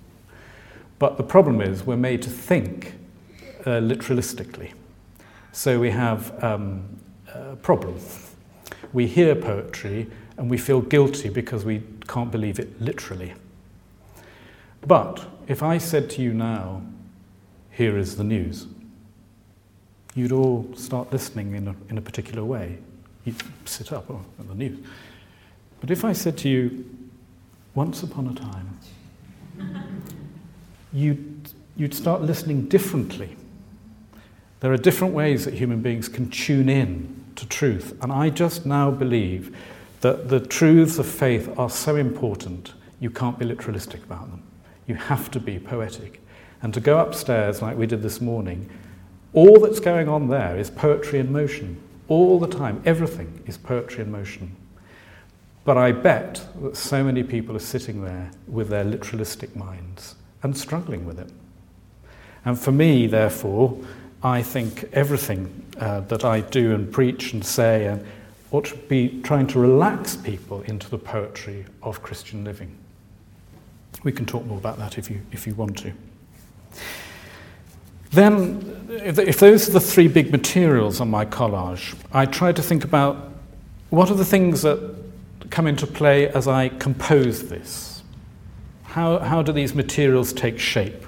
But 1.05 1.19
the 1.19 1.23
problem 1.23 1.61
is 1.61 1.85
we're 1.85 1.99
made 1.99 2.23
to 2.23 2.31
think 2.31 2.95
uh, 3.67 3.73
literalistically. 3.73 4.73
So 5.53 5.79
we 5.79 5.91
have 5.91 6.43
um. 6.43 6.99
We 8.95 9.07
hear 9.07 9.35
poetry 9.35 10.07
and 10.39 10.49
we 10.49 10.57
feel 10.57 10.81
guilty 10.81 11.29
because 11.29 11.67
we 11.67 11.83
can't 12.09 12.31
believe 12.31 12.59
it 12.59 12.81
literally. 12.81 13.35
But 14.87 15.27
if 15.47 15.63
I 15.63 15.77
said 15.77 16.09
to 16.13 16.23
you 16.23 16.33
now, 16.33 16.81
here 17.71 17.99
is 17.99 18.17
the 18.17 18.25
news, 18.25 18.67
you'd 20.15 20.33
all 20.33 20.67
start 20.75 21.13
listening 21.13 21.55
in 21.55 21.69
a, 21.69 21.75
in 21.91 21.99
a 21.99 22.01
particular 22.01 22.47
way. 22.47 22.79
You'd 23.27 23.43
sit 23.67 23.93
up, 23.93 24.11
oh, 24.11 24.25
the 24.39 24.55
news. 24.55 24.79
But 25.83 25.91
if 25.91 26.03
I 26.03 26.15
said 26.15 26.39
to 26.39 26.49
you, 26.49 26.87
once 27.75 28.03
upon 28.03 28.27
a 28.29 28.35
time, 28.35 28.79
you'd, 30.95 31.51
you'd 31.77 31.93
start 31.93 32.23
listening 32.23 32.69
differently. 32.69 33.37
There 34.61 34.73
are 34.73 34.79
different 34.79 35.13
ways 35.13 35.45
that 35.45 35.55
human 35.55 35.83
beings 35.83 36.09
can 36.09 36.31
tune 36.31 36.69
in 36.69 37.25
to 37.37 37.47
truth. 37.47 37.99
And 38.01 38.13
I 38.13 38.31
just 38.31 38.65
now 38.65 38.91
believe 38.91 39.55
that 40.01 40.29
the 40.29 40.41
truths 40.41 40.99
of 40.99 41.07
faith 41.07 41.53
are 41.59 41.69
so 41.69 41.97
important, 41.97 42.73
you 43.01 43.11
can't 43.11 43.39
be 43.39 43.45
literalistic 43.45 44.05
about 44.05 44.31
them. 44.31 44.43
You 44.87 44.95
have 44.95 45.31
to 45.33 45.41
be 45.41 45.59
poetic. 45.59 46.23
And 46.63 46.73
to 46.73 46.81
go 46.81 46.99
upstairs 46.99 47.61
like 47.61 47.77
we 47.77 47.87
did 47.87 48.03
this 48.03 48.21
morning, 48.21 48.71
all 49.33 49.59
that's 49.59 49.81
going 49.81 50.09
on 50.09 50.29
there 50.29 50.57
is 50.59 50.71
poetry 50.71 51.19
in 51.19 51.33
motion. 51.33 51.81
All 52.09 52.39
the 52.39 52.47
time, 52.47 52.83
everything 52.87 53.43
is 53.47 53.59
poetry 53.59 54.05
in 54.05 54.13
motion. 54.13 54.55
But 55.65 55.79
I 55.79 55.93
bet 55.93 56.47
that 56.63 56.77
so 56.77 57.03
many 57.03 57.23
people 57.23 57.57
are 57.57 57.61
sitting 57.61 58.05
there 58.05 58.31
with 58.47 58.69
their 58.69 58.85
literalistic 58.85 59.57
minds 59.57 60.15
and 60.45 60.57
struggling 60.57 61.07
with 61.07 61.19
it. 61.19 61.31
And 62.45 62.59
for 62.59 62.71
me, 62.71 63.07
therefore, 63.07 63.77
I 64.23 64.43
think 64.43 64.85
everything 64.93 65.65
uh, 65.81 66.01
that 66.01 66.25
I 66.25 66.41
do 66.41 66.75
and 66.75 66.93
preach 66.93 67.33
and 67.33 67.45
say 67.45 67.87
and 67.87 68.05
ought 68.53 68.67
to 68.67 68.77
be 68.77 69.21
trying 69.23 69.47
to 69.49 69.59
relax 69.59 70.17
people 70.17 70.61
into 70.63 70.89
the 70.89 70.99
poetry 70.99 71.65
of 71.83 72.03
Christian 72.03 72.45
living. 72.45 72.77
We 74.05 74.13
can 74.13 74.27
talk 74.27 74.45
more 74.45 74.59
about 74.59 74.79
that 74.79 74.99
if 74.99 75.11
you, 75.11 75.23
if 75.33 75.47
you 75.47 75.55
want 75.55 75.79
to. 75.79 75.93
Then, 78.13 78.87
if 78.91 79.41
those 79.41 79.69
are 79.69 79.73
the 79.73 79.81
three 79.81 80.07
big 80.07 80.31
materials 80.31 81.01
on 81.01 81.11
my 81.11 81.25
collage, 81.25 81.97
I 82.13 82.27
try 82.27 82.53
to 82.53 82.63
think 82.63 82.85
about 82.85 83.33
what 83.91 84.11
are 84.11 84.15
the 84.15 84.25
things 84.25 84.63
that 84.63 84.95
come 85.51 85.67
into 85.67 85.87
play 85.87 86.29
as 86.29 86.47
I 86.47 86.69
compose 86.69 87.49
this? 87.49 87.94
How, 88.95 89.19
how 89.19 89.43
do 89.43 89.51
these 89.51 89.75
materials 89.75 90.33
take 90.33 90.57
shape? 90.57 91.05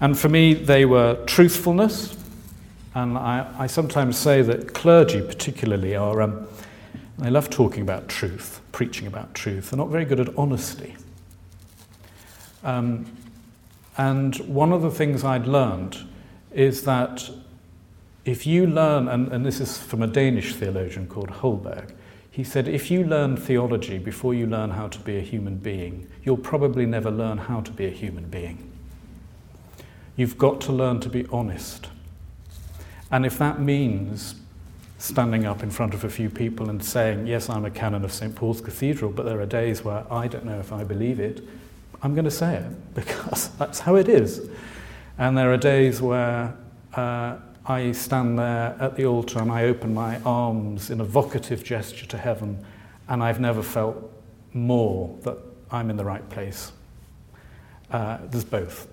And 0.00 0.18
for 0.18 0.30
me, 0.30 0.54
they 0.54 0.86
were 0.86 1.22
truthfulness. 1.26 2.16
And 2.94 3.18
I, 3.18 3.46
I 3.58 3.66
sometimes 3.66 4.16
say 4.16 4.40
that 4.40 4.72
clergy, 4.72 5.20
particularly, 5.20 5.94
are, 5.94 6.22
um, 6.22 6.48
they 7.18 7.28
love 7.28 7.50
talking 7.50 7.82
about 7.82 8.08
truth, 8.08 8.62
preaching 8.72 9.06
about 9.06 9.34
truth. 9.34 9.68
They're 9.68 9.76
not 9.76 9.90
very 9.90 10.06
good 10.06 10.18
at 10.18 10.30
honesty. 10.38 10.96
Um, 12.64 13.04
and 13.98 14.36
one 14.36 14.72
of 14.72 14.80
the 14.80 14.90
things 14.90 15.24
I'd 15.24 15.46
learned 15.46 15.98
is 16.52 16.84
that 16.84 17.28
if 18.24 18.46
you 18.46 18.66
learn, 18.66 19.08
and, 19.08 19.30
and 19.30 19.44
this 19.44 19.60
is 19.60 19.76
from 19.76 20.00
a 20.00 20.06
Danish 20.06 20.54
theologian 20.54 21.06
called 21.06 21.28
Holberg, 21.28 21.92
he 22.38 22.44
said, 22.44 22.68
if 22.68 22.88
you 22.88 23.02
learn 23.02 23.36
theology 23.36 23.98
before 23.98 24.32
you 24.32 24.46
learn 24.46 24.70
how 24.70 24.86
to 24.86 25.00
be 25.00 25.16
a 25.16 25.20
human 25.20 25.56
being, 25.56 26.06
you'll 26.22 26.36
probably 26.36 26.86
never 26.86 27.10
learn 27.10 27.36
how 27.36 27.60
to 27.60 27.72
be 27.72 27.84
a 27.84 27.90
human 27.90 28.28
being. 28.28 28.70
You've 30.14 30.38
got 30.38 30.60
to 30.60 30.72
learn 30.72 31.00
to 31.00 31.08
be 31.08 31.26
honest. 31.32 31.88
And 33.10 33.26
if 33.26 33.38
that 33.38 33.60
means 33.60 34.36
standing 34.98 35.46
up 35.46 35.64
in 35.64 35.70
front 35.72 35.94
of 35.94 36.04
a 36.04 36.08
few 36.08 36.30
people 36.30 36.70
and 36.70 36.80
saying, 36.84 37.26
Yes, 37.26 37.50
I'm 37.50 37.64
a 37.64 37.72
canon 37.72 38.04
of 38.04 38.12
St. 38.12 38.36
Paul's 38.36 38.60
Cathedral, 38.60 39.10
but 39.10 39.24
there 39.24 39.40
are 39.40 39.46
days 39.46 39.82
where 39.82 40.04
I 40.08 40.28
don't 40.28 40.44
know 40.44 40.60
if 40.60 40.72
I 40.72 40.84
believe 40.84 41.18
it, 41.18 41.42
I'm 42.04 42.14
going 42.14 42.24
to 42.24 42.30
say 42.30 42.54
it 42.54 42.70
because 42.94 43.48
that's 43.56 43.80
how 43.80 43.96
it 43.96 44.08
is. 44.08 44.48
And 45.18 45.36
there 45.36 45.52
are 45.52 45.56
days 45.56 46.00
where 46.00 46.54
uh, 46.94 47.38
I 47.68 47.92
stand 47.92 48.38
there 48.38 48.74
at 48.80 48.96
the 48.96 49.04
altar 49.04 49.40
and 49.40 49.52
I 49.52 49.64
open 49.64 49.92
my 49.92 50.18
arms 50.20 50.88
in 50.88 51.02
a 51.02 51.04
vocative 51.04 51.62
gesture 51.62 52.06
to 52.06 52.16
heaven, 52.16 52.64
and 53.08 53.22
I've 53.22 53.40
never 53.40 53.62
felt 53.62 54.10
more 54.54 55.14
that 55.24 55.36
I'm 55.70 55.90
in 55.90 55.98
the 55.98 56.04
right 56.04 56.26
place. 56.30 56.72
Uh, 57.90 58.18
there's 58.30 58.44
both. 58.44 58.88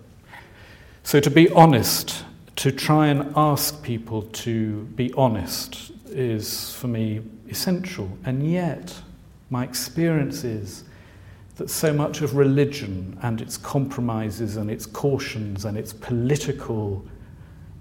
So, 1.03 1.21
to 1.21 1.31
be 1.31 1.49
honest, 1.51 2.25
to 2.57 2.71
try 2.71 3.07
and 3.07 3.31
ask 3.37 3.81
people 3.81 4.23
to 4.23 4.83
be 4.95 5.13
honest 5.13 5.93
is 6.09 6.73
for 6.73 6.87
me 6.87 7.21
essential. 7.47 8.09
And 8.25 8.51
yet, 8.51 8.93
my 9.49 9.63
experience 9.63 10.43
is 10.43 10.83
that 11.55 11.69
so 11.69 11.93
much 11.93 12.21
of 12.21 12.35
religion 12.35 13.17
and 13.21 13.39
its 13.39 13.55
compromises 13.55 14.57
and 14.57 14.69
its 14.69 14.85
cautions 14.85 15.63
and 15.63 15.77
its 15.77 15.93
political 15.93 17.05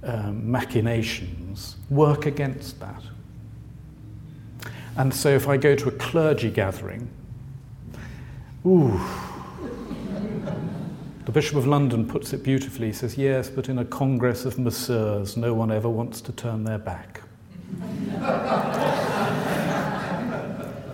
um, 0.04 0.50
machinations 0.50 1.76
work 1.90 2.26
against 2.26 2.78
that. 2.80 3.02
And 4.96 5.12
so 5.12 5.30
if 5.30 5.48
I 5.48 5.56
go 5.56 5.74
to 5.74 5.88
a 5.88 5.92
clergy 5.92 6.50
gathering, 6.50 7.08
ooh, 8.64 9.00
the 11.24 11.32
Bishop 11.32 11.56
of 11.56 11.66
London 11.66 12.06
puts 12.06 12.32
it 12.32 12.42
beautifully. 12.42 12.88
He 12.88 12.92
says, 12.92 13.16
Yes, 13.16 13.48
but 13.48 13.68
in 13.68 13.78
a 13.78 13.84
congress 13.84 14.44
of 14.44 14.58
masseurs, 14.58 15.36
no 15.36 15.54
one 15.54 15.72
ever 15.72 15.88
wants 15.88 16.20
to 16.22 16.32
turn 16.32 16.64
their 16.64 16.78
back. 16.78 17.22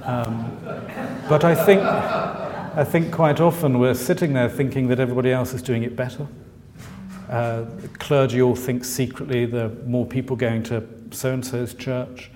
um, 0.05 0.57
but 1.29 1.45
I 1.45 1.55
think, 1.55 1.83
I 1.83 2.85
think 2.85 3.13
quite 3.13 3.41
often 3.41 3.79
we're 3.79 3.95
sitting 3.95 4.33
there 4.33 4.49
thinking 4.49 4.89
that 4.89 5.01
everybody 5.01 5.31
else 5.31 5.53
is 5.53 5.63
doing 5.63 5.83
it 5.83 5.97
better. 5.97 6.27
Uh, 7.31 7.65
clergy 8.01 8.43
all 8.43 8.57
think 8.57 8.85
secretly 8.85 9.47
there 9.47 9.67
are 9.67 9.75
more 9.87 10.05
people 10.05 10.35
going 10.35 10.65
to 10.65 10.85
so 11.13 11.33
and 11.33 11.47
so's 11.47 11.75
church. 11.75 12.29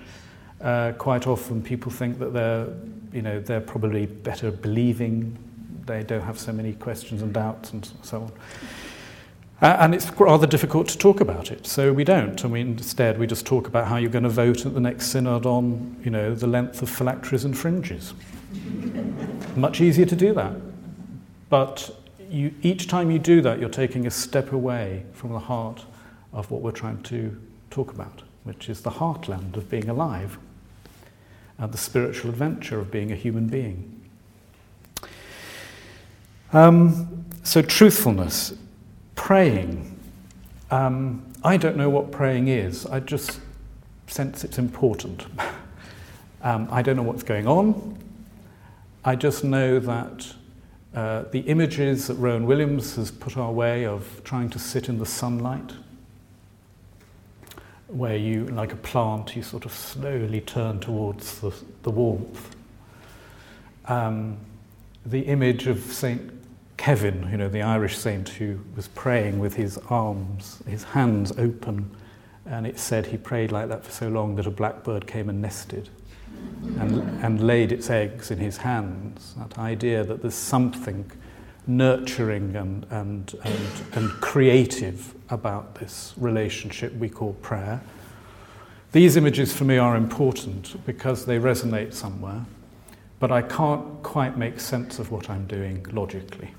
Uh, 0.61 0.93
quite 0.93 1.27
often, 1.27 1.61
people 1.61 1.91
think 1.91 2.17
that 2.17 2.31
they're, 2.31 2.67
you 3.11 3.21
know, 3.21 3.39
they're 3.41 3.59
probably 3.59 4.05
better 4.05 4.51
believing. 4.51 5.37
They 5.85 6.03
don't 6.03 6.21
have 6.21 6.39
so 6.39 6.53
many 6.53 6.73
questions 6.73 7.21
and 7.21 7.33
doubts 7.33 7.73
and 7.73 7.91
so 8.03 8.21
on. 8.21 8.31
Uh, 9.61 9.77
and 9.79 9.93
it's 9.93 10.09
rather 10.19 10.47
difficult 10.47 10.87
to 10.87 10.97
talk 10.97 11.19
about 11.19 11.51
it, 11.51 11.67
so 11.67 11.91
we 11.91 12.03
don't. 12.03 12.41
And 12.43 12.53
we, 12.53 12.61
instead, 12.61 13.17
we 13.17 13.27
just 13.27 13.45
talk 13.45 13.67
about 13.67 13.87
how 13.87 13.97
you're 13.97 14.09
going 14.09 14.23
to 14.23 14.29
vote 14.29 14.65
at 14.65 14.73
the 14.73 14.79
next 14.79 15.07
synod 15.07 15.45
on, 15.45 15.95
you 16.03 16.11
know, 16.11 16.33
the 16.33 16.47
length 16.47 16.81
of 16.81 16.89
phylacteries 16.89 17.43
and 17.43 17.57
fringes. 17.57 18.13
Much 19.55 19.81
easier 19.81 20.05
to 20.05 20.15
do 20.15 20.33
that. 20.33 20.55
But 21.49 21.95
you, 22.35 22.53
each 22.61 22.87
time 22.87 23.09
you 23.09 23.17
do 23.17 23.41
that, 23.41 23.59
you're 23.59 23.69
taking 23.69 24.05
a 24.05 24.11
step 24.11 24.51
away 24.51 25.05
from 25.13 25.31
the 25.31 25.39
heart 25.39 25.85
of 26.33 26.51
what 26.51 26.61
we're 26.61 26.71
trying 26.71 27.01
to 27.03 27.41
talk 27.69 27.93
about, 27.93 28.23
which 28.43 28.67
is 28.69 28.81
the 28.81 28.91
heartland 28.91 29.55
of 29.55 29.69
being 29.69 29.87
alive 29.87 30.37
and 31.57 31.71
the 31.71 31.77
spiritual 31.77 32.29
adventure 32.29 32.79
of 32.79 32.91
being 32.91 33.11
a 33.11 33.15
human 33.15 33.47
being. 33.47 33.91
Um, 36.51 37.25
so, 37.43 37.61
truthfulness, 37.61 38.53
praying. 39.15 39.97
Um, 40.71 41.25
I 41.43 41.55
don't 41.55 41.77
know 41.77 41.89
what 41.89 42.11
praying 42.11 42.49
is, 42.49 42.85
I 42.85 42.99
just 42.99 43.39
sense 44.07 44.43
it's 44.43 44.57
important. 44.57 45.25
um, 46.41 46.67
I 46.69 46.81
don't 46.81 46.97
know 46.97 47.03
what's 47.03 47.23
going 47.23 47.47
on. 47.47 47.97
I 49.05 49.15
just 49.15 49.43
know 49.43 49.79
that 49.79 50.33
uh, 50.95 51.25
the 51.31 51.41
images 51.41 52.07
that 52.07 52.15
Rowan 52.15 52.45
Williams 52.45 52.95
has 52.95 53.11
put 53.11 53.35
our 53.35 53.51
way 53.51 53.85
of 53.85 54.21
trying 54.23 54.49
to 54.51 54.59
sit 54.59 54.87
in 54.87 54.97
the 54.97 55.05
sunlight, 55.05 55.73
where 57.87 58.15
you, 58.15 58.45
like 58.45 58.71
a 58.71 58.77
plant, 58.77 59.35
you 59.35 59.43
sort 59.43 59.65
of 59.65 59.73
slowly 59.73 60.39
turn 60.39 60.79
towards 60.79 61.39
the, 61.41 61.53
the 61.83 61.89
warmth. 61.89 62.55
Um, 63.85 64.37
the 65.05 65.19
image 65.21 65.67
of 65.67 65.79
St. 65.83 66.31
Kevin, 66.77 67.27
you 67.29 67.37
know, 67.37 67.49
the 67.49 67.61
Irish 67.61 67.97
saint 67.97 68.29
who 68.29 68.59
was 68.75 68.87
praying 68.87 69.39
with 69.39 69.55
his 69.55 69.77
arms, 69.89 70.63
his 70.65 70.83
hands 70.83 71.33
open, 71.37 71.91
and 72.45 72.65
it 72.65 72.79
said 72.79 73.07
he 73.07 73.17
prayed 73.17 73.51
like 73.51 73.67
that 73.67 73.83
for 73.83 73.91
so 73.91 74.07
long 74.07 74.35
that 74.37 74.47
a 74.47 74.51
blackbird 74.51 75.07
came 75.07 75.27
and 75.27 75.41
nested 75.41 75.89
and, 76.79 77.23
and 77.23 77.45
laid 77.45 77.71
its 77.71 77.89
eggs 77.89 78.31
in 78.31 78.39
his 78.39 78.57
hands. 78.57 79.35
That 79.37 79.57
idea 79.57 80.03
that 80.03 80.21
there's 80.21 80.35
something 80.35 81.09
nurturing 81.67 82.55
and, 82.55 82.85
and, 82.89 83.33
and, 83.43 83.71
and 83.93 84.09
creative 84.21 85.13
about 85.29 85.75
this 85.75 86.13
relationship 86.17 86.93
we 86.93 87.09
call 87.09 87.33
prayer. 87.33 87.81
These 88.91 89.17
images 89.17 89.53
for 89.53 89.63
me 89.63 89.77
are 89.77 89.95
important 89.95 90.85
because 90.85 91.25
they 91.25 91.39
resonate 91.39 91.93
somewhere, 91.93 92.45
but 93.19 93.31
I 93.31 93.41
can't 93.41 94.03
quite 94.03 94.37
make 94.37 94.59
sense 94.59 94.99
of 94.99 95.11
what 95.11 95.29
I'm 95.29 95.47
doing 95.47 95.85
logically. 95.91 96.53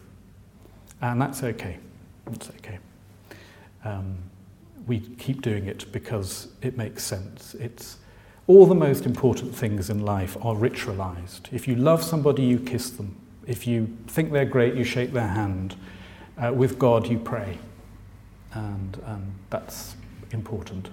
And 1.00 1.20
that's 1.20 1.42
okay. 1.42 1.78
That's 2.26 2.50
okay. 2.50 2.78
Um, 3.84 4.16
we 4.86 5.00
keep 5.00 5.42
doing 5.42 5.66
it 5.66 5.90
because 5.92 6.48
it 6.62 6.76
makes 6.76 7.04
sense. 7.04 7.54
It's, 7.54 7.98
all 8.46 8.66
the 8.66 8.74
most 8.74 9.06
important 9.06 9.54
things 9.54 9.90
in 9.90 10.04
life 10.04 10.36
are 10.36 10.54
ritualized. 10.54 11.52
If 11.52 11.66
you 11.66 11.74
love 11.74 12.02
somebody, 12.02 12.44
you 12.44 12.58
kiss 12.58 12.90
them. 12.90 13.16
If 13.46 13.66
you 13.66 13.96
think 14.06 14.32
they're 14.32 14.44
great, 14.44 14.74
you 14.74 14.84
shake 14.84 15.12
their 15.12 15.28
hand. 15.28 15.76
Uh, 16.38 16.52
with 16.52 16.78
God, 16.78 17.08
you 17.08 17.18
pray. 17.18 17.58
And 18.52 19.00
um, 19.06 19.32
that's 19.50 19.96
important. 20.32 20.90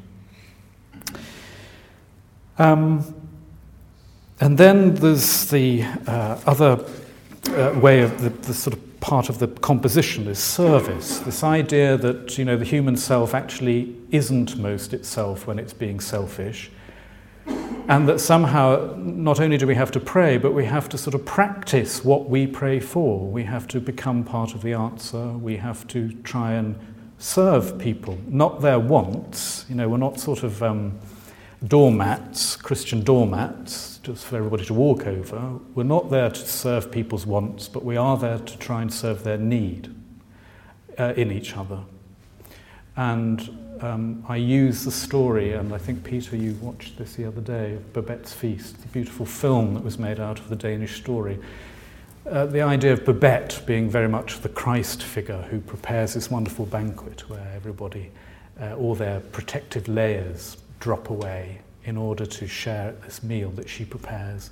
Um, 2.57 3.15
and 4.39 4.57
then 4.57 4.95
there's 4.95 5.49
the 5.49 5.83
uh, 6.07 6.39
other 6.45 6.83
uh, 7.49 7.79
way 7.79 8.01
of 8.01 8.21
the, 8.21 8.29
the 8.29 8.53
sort 8.53 8.75
of 8.75 8.99
part 8.99 9.29
of 9.29 9.39
the 9.39 9.47
composition 9.47 10.27
is 10.27 10.39
service. 10.39 11.19
This 11.19 11.43
idea 11.43 11.97
that 11.97 12.37
you 12.37 12.45
know 12.45 12.55
the 12.55 12.65
human 12.65 12.95
self 12.95 13.33
actually 13.33 13.95
isn't 14.11 14.57
most 14.57 14.93
itself 14.93 15.45
when 15.45 15.59
it's 15.59 15.73
being 15.73 15.99
selfish, 15.99 16.71
and 17.45 18.07
that 18.07 18.19
somehow 18.19 18.95
not 18.97 19.39
only 19.39 19.57
do 19.57 19.67
we 19.67 19.75
have 19.75 19.91
to 19.91 19.99
pray, 19.99 20.37
but 20.37 20.53
we 20.53 20.65
have 20.65 20.87
to 20.89 20.97
sort 20.97 21.13
of 21.13 21.25
practice 21.25 22.03
what 22.03 22.29
we 22.29 22.47
pray 22.47 22.79
for. 22.79 23.27
We 23.27 23.43
have 23.43 23.67
to 23.69 23.79
become 23.79 24.23
part 24.23 24.55
of 24.55 24.61
the 24.61 24.73
answer. 24.73 25.29
We 25.29 25.57
have 25.57 25.85
to 25.89 26.11
try 26.23 26.53
and 26.53 26.79
serve 27.17 27.77
people, 27.77 28.17
not 28.27 28.61
their 28.61 28.79
wants. 28.79 29.65
You 29.67 29.75
know, 29.75 29.89
we're 29.89 29.97
not 29.97 30.19
sort 30.19 30.43
of 30.43 30.63
um, 30.63 30.97
doormats, 31.67 32.55
Christian 32.55 33.03
doormats, 33.03 33.99
just 34.03 34.25
for 34.25 34.37
everybody 34.37 34.65
to 34.65 34.73
walk 34.73 35.05
over. 35.05 35.59
We're 35.75 35.83
not 35.83 36.09
there 36.09 36.29
to 36.29 36.47
serve 36.47 36.91
people's 36.91 37.25
wants, 37.25 37.67
but 37.67 37.83
we 37.83 37.97
are 37.97 38.17
there 38.17 38.39
to 38.39 38.57
try 38.57 38.81
and 38.81 38.93
serve 38.93 39.23
their 39.23 39.37
need 39.37 39.93
uh, 40.97 41.13
in 41.15 41.31
each 41.31 41.55
other. 41.55 41.79
And 42.95 43.72
um, 43.83 44.23
I 44.29 44.37
use 44.37 44.85
the 44.85 44.91
story, 44.91 45.53
and 45.53 45.73
I 45.73 45.77
think, 45.77 46.03
Peter, 46.03 46.37
you 46.37 46.53
watched 46.61 46.97
this 46.97 47.15
the 47.15 47.25
other 47.25 47.41
day, 47.41 47.77
Babette's 47.91 48.33
Feast, 48.33 48.81
the 48.81 48.87
beautiful 48.87 49.25
film 49.25 49.73
that 49.73 49.83
was 49.83 49.99
made 49.99 50.19
out 50.19 50.39
of 50.39 50.47
the 50.47 50.55
Danish 50.55 50.95
story. 50.95 51.37
Uh, 52.25 52.45
the 52.45 52.61
idea 52.61 52.93
of 52.93 53.03
Babette 53.03 53.61
being 53.65 53.89
very 53.89 54.07
much 54.07 54.39
the 54.39 54.47
Christ 54.47 55.03
figure 55.03 55.41
who 55.51 55.59
prepares 55.59 56.13
this 56.13 56.31
wonderful 56.31 56.65
banquet 56.65 57.29
where 57.29 57.51
everybody, 57.53 58.09
uh, 58.61 58.75
all 58.75 58.95
their 58.95 59.19
protective 59.19 59.89
layers 59.89 60.55
drop 60.79 61.09
away 61.09 61.59
in 61.83 61.97
order 61.97 62.25
to 62.25 62.47
share 62.47 62.93
this 63.03 63.21
meal 63.21 63.49
that 63.51 63.67
she 63.67 63.83
prepares. 63.83 64.51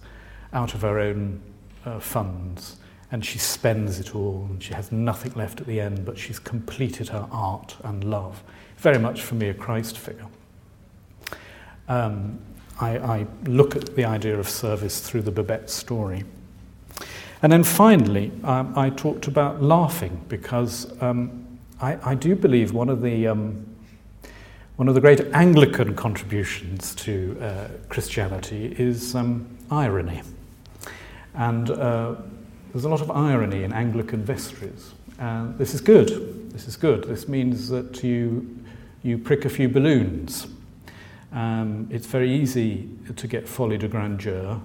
out 0.54 0.74
of 0.74 0.82
her 0.82 1.00
own 1.00 1.40
uh, 1.86 2.00
funds 2.00 2.76
and 3.12 3.26
she 3.26 3.40
spends 3.40 4.00
it 4.00 4.16
all 4.16 4.48
and 4.50 4.62
she 4.62 4.74
has 4.74 4.92
nothing 4.92 5.32
left 5.34 5.62
at 5.62 5.68
the 5.68 5.80
end, 5.80 6.06
but 6.06 6.18
she's 6.18 6.40
completed 6.40 7.10
her 7.10 7.28
art 7.32 7.76
and 7.84 8.04
love. 8.04 8.44
Very 8.82 8.98
much 8.98 9.22
for 9.22 9.36
me 9.36 9.50
a 9.50 9.54
Christ 9.54 10.00
figure. 10.00 10.26
Um, 11.88 12.40
I, 12.80 12.98
I 12.98 13.28
look 13.46 13.76
at 13.76 13.96
the 13.96 14.06
idea 14.06 14.40
of 14.40 14.50
service 14.50 15.08
through 15.08 15.22
the 15.22 15.32
Babette 15.32 15.70
story. 15.70 16.24
And 17.44 17.52
then 17.52 17.64
finally, 17.64 18.32
um, 18.44 18.76
I 18.76 18.90
talked 18.90 19.28
about 19.28 19.62
laughing 19.62 20.20
because 20.30 21.00
um, 21.00 21.46
I, 21.80 22.12
I, 22.12 22.16
do 22.16 22.36
believe 22.36 22.74
one 22.74 22.90
of 22.90 23.04
the 23.04 23.28
um, 23.28 23.68
one 24.78 24.88
of 24.88 24.96
the 24.96 25.02
great 25.02 25.22
Anglican 25.34 25.96
contributions 25.96 26.96
to 26.96 27.38
uh, 27.40 27.68
Christianity 27.88 28.76
is 28.80 29.16
um, 29.16 29.46
irony, 29.70 30.24
and 31.36 31.70
uh, 31.70 32.16
there's 32.72 32.86
a 32.86 32.90
lot 32.90 33.02
of 33.02 33.12
irony 33.12 33.64
in 33.64 33.74
Anglican 33.74 34.24
vestries. 34.24 34.94
And 35.20 35.56
this 35.60 35.76
is 35.76 35.82
good. 35.82 36.52
This 36.52 36.68
is 36.68 36.76
good. 36.76 37.04
This 37.04 37.28
means 37.28 37.70
that 37.70 38.04
you, 38.04 38.61
you 39.04 39.18
prick 39.18 39.46
a 39.46 39.50
few 39.50 39.68
balloons. 39.68 40.48
Um, 41.32 41.88
it's 41.90 42.08
very 42.08 42.32
easy 42.32 42.90
to 43.16 43.28
get 43.28 43.48
folie 43.48 43.78
de 43.78 43.88
grandeur, 43.88 44.60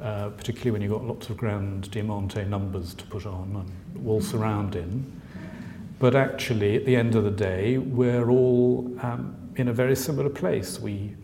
uh, 0.00 0.28
particularly 0.30 0.72
when 0.72 0.82
you've 0.82 0.92
got 0.92 1.04
lots 1.04 1.30
of 1.30 1.36
grand 1.36 1.90
Diamante 1.90 2.44
numbers 2.44 2.94
to 2.94 3.04
put 3.06 3.26
on 3.26 3.56
and 3.56 4.04
waltz 4.04 4.34
around 4.34 4.76
in. 4.76 5.20
But 5.98 6.16
actually, 6.16 6.76
at 6.76 6.84
the 6.84 6.96
end 6.96 7.14
of 7.14 7.24
the 7.24 7.30
day, 7.30 7.78
we're 7.78 8.30
all 8.30 8.90
um, 9.02 9.36
in 9.56 9.68
a 9.68 9.72
very 9.72 9.94
similar 9.94 10.30
place. 10.30 10.80
We, 10.80 11.14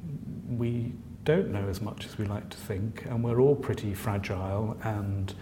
we 0.49 0.93
don't 1.25 1.51
know 1.51 1.67
as 1.69 1.81
much 1.81 2.07
as 2.07 2.19
we 2.19 2.27
like 2.27 2.49
to 2.51 2.57
think, 2.57 3.05
and 3.07 3.25
we're 3.25 3.41
all 3.41 3.57
pretty 3.57 3.95
fragile 3.95 4.77
and 4.85 5.35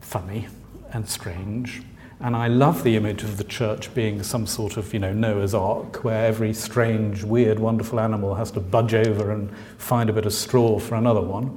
funny 0.00 0.48
and 0.92 1.08
strange. 1.08 1.82
And 2.20 2.34
I 2.34 2.48
love 2.48 2.82
the 2.82 2.96
image 2.96 3.22
of 3.22 3.36
the 3.36 3.44
church 3.44 3.94
being 3.94 4.22
some 4.24 4.46
sort 4.46 4.76
of, 4.76 4.92
you 4.92 4.98
know, 4.98 5.12
Noah's 5.12 5.54
Ark, 5.54 6.02
where 6.02 6.26
every 6.26 6.52
strange, 6.52 7.22
weird, 7.22 7.60
wonderful 7.60 8.00
animal 8.00 8.34
has 8.34 8.50
to 8.52 8.60
budge 8.60 8.94
over 8.94 9.30
and 9.30 9.54
find 9.78 10.10
a 10.10 10.12
bit 10.12 10.26
of 10.26 10.32
straw 10.32 10.80
for 10.80 10.96
another 10.96 11.20
one. 11.20 11.56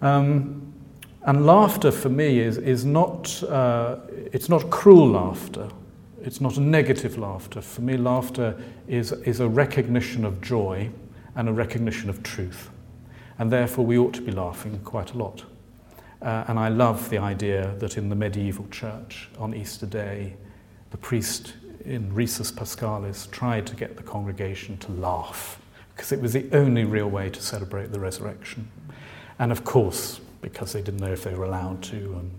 Um, 0.00 0.72
and 1.22 1.44
laughter 1.44 1.90
for 1.92 2.08
me 2.08 2.38
is, 2.38 2.56
is 2.56 2.86
not, 2.86 3.42
uh, 3.42 3.96
it's 4.32 4.48
not 4.48 4.70
cruel 4.70 5.10
laughter. 5.10 5.68
It's 6.22 6.40
not 6.40 6.56
a 6.56 6.60
negative 6.60 7.18
laughter. 7.18 7.60
For 7.60 7.82
me, 7.82 7.98
laughter 7.98 8.58
is, 8.88 9.12
is 9.12 9.40
a 9.40 9.48
recognition 9.48 10.24
of 10.24 10.40
joy 10.40 10.88
and 11.36 11.48
a 11.48 11.52
recognition 11.52 12.08
of 12.08 12.22
truth. 12.22 12.70
And 13.38 13.52
therefore, 13.52 13.84
we 13.84 13.98
ought 13.98 14.14
to 14.14 14.22
be 14.22 14.32
laughing 14.32 14.80
quite 14.84 15.12
a 15.12 15.18
lot. 15.18 15.44
Uh, 16.22 16.44
and 16.48 16.58
I 16.58 16.68
love 16.68 17.08
the 17.08 17.18
idea 17.18 17.74
that 17.78 17.96
in 17.96 18.08
the 18.08 18.16
medieval 18.16 18.66
church 18.70 19.28
on 19.38 19.54
Easter 19.54 19.86
Day, 19.86 20.34
the 20.90 20.98
priest 20.98 21.54
in 21.84 22.12
Risus 22.12 22.52
Paschalis 22.52 23.30
tried 23.30 23.66
to 23.66 23.76
get 23.76 23.96
the 23.96 24.02
congregation 24.02 24.76
to 24.78 24.92
laugh 24.92 25.60
because 25.94 26.12
it 26.12 26.20
was 26.20 26.32
the 26.32 26.46
only 26.52 26.84
real 26.84 27.08
way 27.08 27.30
to 27.30 27.42
celebrate 27.42 27.92
the 27.92 28.00
resurrection. 28.00 28.70
And 29.38 29.50
of 29.50 29.64
course, 29.64 30.20
because 30.42 30.72
they 30.72 30.82
didn't 30.82 31.00
know 31.00 31.12
if 31.12 31.24
they 31.24 31.34
were 31.34 31.44
allowed 31.44 31.82
to, 31.84 32.30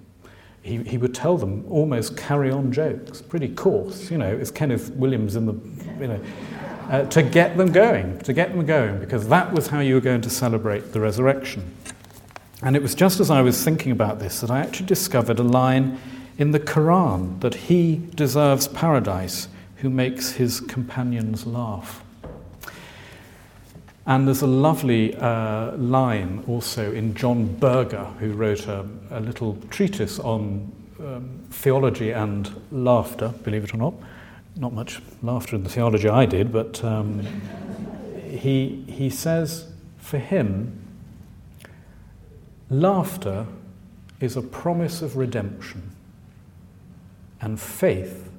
he, 0.61 0.83
he 0.83 0.97
would 0.97 1.15
tell 1.15 1.37
them 1.37 1.65
almost 1.69 2.15
carry 2.15 2.51
on 2.51 2.71
jokes, 2.71 3.21
pretty 3.21 3.49
coarse, 3.49 4.11
you 4.11 4.17
know, 4.17 4.31
it's 4.31 4.51
Kenneth 4.51 4.91
Williams 4.91 5.35
in 5.35 5.45
the, 5.45 5.53
you 5.99 6.07
know, 6.07 6.21
uh, 6.89 7.05
to 7.05 7.23
get 7.23 7.57
them 7.57 7.71
going, 7.71 8.19
to 8.19 8.33
get 8.33 8.51
them 8.51 8.65
going, 8.65 8.99
because 8.99 9.27
that 9.27 9.51
was 9.51 9.67
how 9.67 9.79
you 9.79 9.95
were 9.95 10.01
going 10.01 10.21
to 10.21 10.29
celebrate 10.29 10.91
the 10.91 10.99
resurrection. 10.99 11.63
And 12.61 12.75
it 12.75 12.81
was 12.81 12.93
just 12.93 13.19
as 13.19 13.31
I 13.31 13.41
was 13.41 13.63
thinking 13.63 13.91
about 13.91 14.19
this 14.19 14.41
that 14.41 14.51
I 14.51 14.59
actually 14.59 14.85
discovered 14.85 15.39
a 15.39 15.43
line 15.43 15.99
in 16.37 16.51
the 16.51 16.59
Quran 16.59 17.39
that 17.41 17.55
he 17.55 18.01
deserves 18.15 18.67
paradise 18.67 19.47
who 19.77 19.89
makes 19.89 20.33
his 20.33 20.59
companions 20.59 21.47
laugh. 21.47 22.03
And 24.05 24.27
there's 24.27 24.41
a 24.41 24.47
lovely 24.47 25.15
uh, 25.15 25.75
line 25.77 26.43
also 26.47 26.91
in 26.91 27.13
John 27.15 27.55
Berger, 27.57 28.05
who 28.19 28.33
wrote 28.33 28.67
a, 28.67 28.85
a 29.09 29.19
little 29.19 29.57
treatise 29.69 30.19
on 30.19 30.71
um, 30.99 31.39
theology 31.49 32.11
and 32.11 32.49
laughter, 32.71 33.29
believe 33.43 33.63
it 33.63 33.73
or 33.73 33.77
not. 33.77 33.93
Not 34.55 34.73
much 34.73 35.01
laughter 35.21 35.55
in 35.55 35.63
the 35.63 35.69
theology 35.69 36.09
I 36.09 36.25
did, 36.25 36.51
but 36.51 36.83
um, 36.83 37.25
he, 38.27 38.83
he 38.87 39.09
says 39.09 39.67
for 39.97 40.17
him, 40.17 40.80
Laughter 42.71 43.45
is 44.21 44.37
a 44.37 44.41
promise 44.41 45.01
of 45.01 45.17
redemption, 45.17 45.91
and 47.41 47.59
faith 47.59 48.31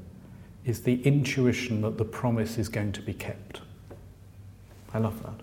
is 0.64 0.80
the 0.80 1.02
intuition 1.02 1.82
that 1.82 1.98
the 1.98 2.04
promise 2.04 2.56
is 2.56 2.70
going 2.70 2.92
to 2.92 3.02
be 3.02 3.12
kept. 3.12 3.60
I 4.94 4.98
love 5.00 5.22
that. 5.22 5.34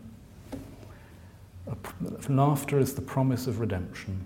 Laughter 2.30 2.80
is 2.80 2.95
the 2.95 3.02
promise 3.04 3.45
of 3.45 3.60
redemption, 3.60 4.25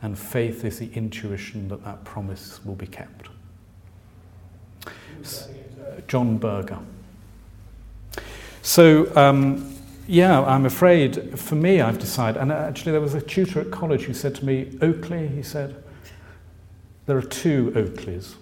and 0.00 0.18
faith 0.18 0.64
is 0.64 0.78
the 0.78 0.90
intuition 0.94 1.68
that 1.68 1.84
that 1.84 2.02
promise 2.02 2.64
will 2.64 2.76
be 2.76 2.86
kept. 2.86 3.28
John 6.08 6.38
Berger. 6.38 6.78
So, 8.62 9.14
um, 9.14 9.73
yeah, 10.06 10.42
I'm 10.42 10.66
afraid 10.66 11.38
for 11.38 11.54
me, 11.54 11.80
I've 11.80 11.98
decided, 11.98 12.40
and 12.40 12.52
actually, 12.52 12.92
there 12.92 13.00
was 13.00 13.14
a 13.14 13.20
tutor 13.20 13.60
at 13.60 13.70
college 13.70 14.02
who 14.02 14.14
said 14.14 14.34
to 14.36 14.44
me, 14.44 14.76
Oakley, 14.82 15.28
he 15.28 15.42
said, 15.42 15.82
there 17.06 17.16
are 17.16 17.22
two 17.22 17.72
Oakleys. 17.74 18.34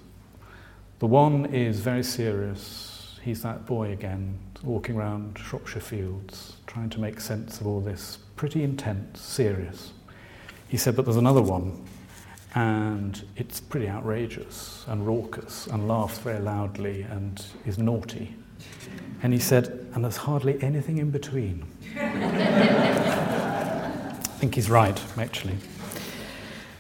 The 1.01 1.07
one 1.07 1.46
is 1.46 1.81
very 1.81 2.05
serious. 2.05 3.18
He's 3.22 3.42
that 3.42 3.66
boy 3.66 3.90
again, 3.90 4.38
walking 4.62 4.96
around 4.96 5.38
Shropshire 5.38 5.81
fields, 5.81 6.57
trying 6.66 6.90
to 6.90 7.01
make 7.01 7.20
sense 7.20 7.61
of 7.61 7.66
all 7.66 7.81
this, 7.81 8.18
pretty 8.37 8.62
intense, 8.62 9.20
serious. 9.20 9.92
He 10.68 10.77
said, 10.77 10.96
but 10.96 11.05
there's 11.05 11.16
another 11.16 11.42
one, 11.42 11.85
and 12.55 13.22
it's 13.37 13.61
pretty 13.61 13.88
outrageous 13.88 14.85
and 14.88 15.07
raucous 15.07 15.66
and 15.66 15.88
laughs 15.88 16.18
very 16.18 16.40
loudly 16.40 17.03
and 17.03 17.44
is 17.66 17.79
naughty. 17.79 18.35
And 19.22 19.33
he 19.33 19.38
said, 19.38 19.83
and 19.94 20.05
there's 20.05 20.16
hardly 20.16 20.61
anything 20.62 20.98
in 20.98 21.11
between. 21.11 21.64
I 21.96 22.01
think 24.38 24.55
he's 24.55 24.68
right, 24.70 25.01
actually. 25.16 25.57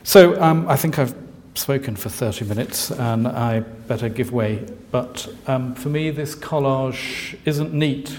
So 0.02 0.40
um, 0.42 0.68
I 0.68 0.76
think 0.76 0.98
I've 0.98 1.14
spoken 1.54 1.94
for 1.94 2.08
30 2.08 2.46
minutes 2.46 2.90
and 2.90 3.28
I 3.28 3.60
better 3.60 4.08
give 4.08 4.32
way. 4.32 4.66
But 4.90 5.28
um, 5.46 5.74
for 5.74 5.88
me, 5.88 6.10
this 6.10 6.34
collage 6.34 7.38
isn't 7.44 7.72
neat. 7.72 8.18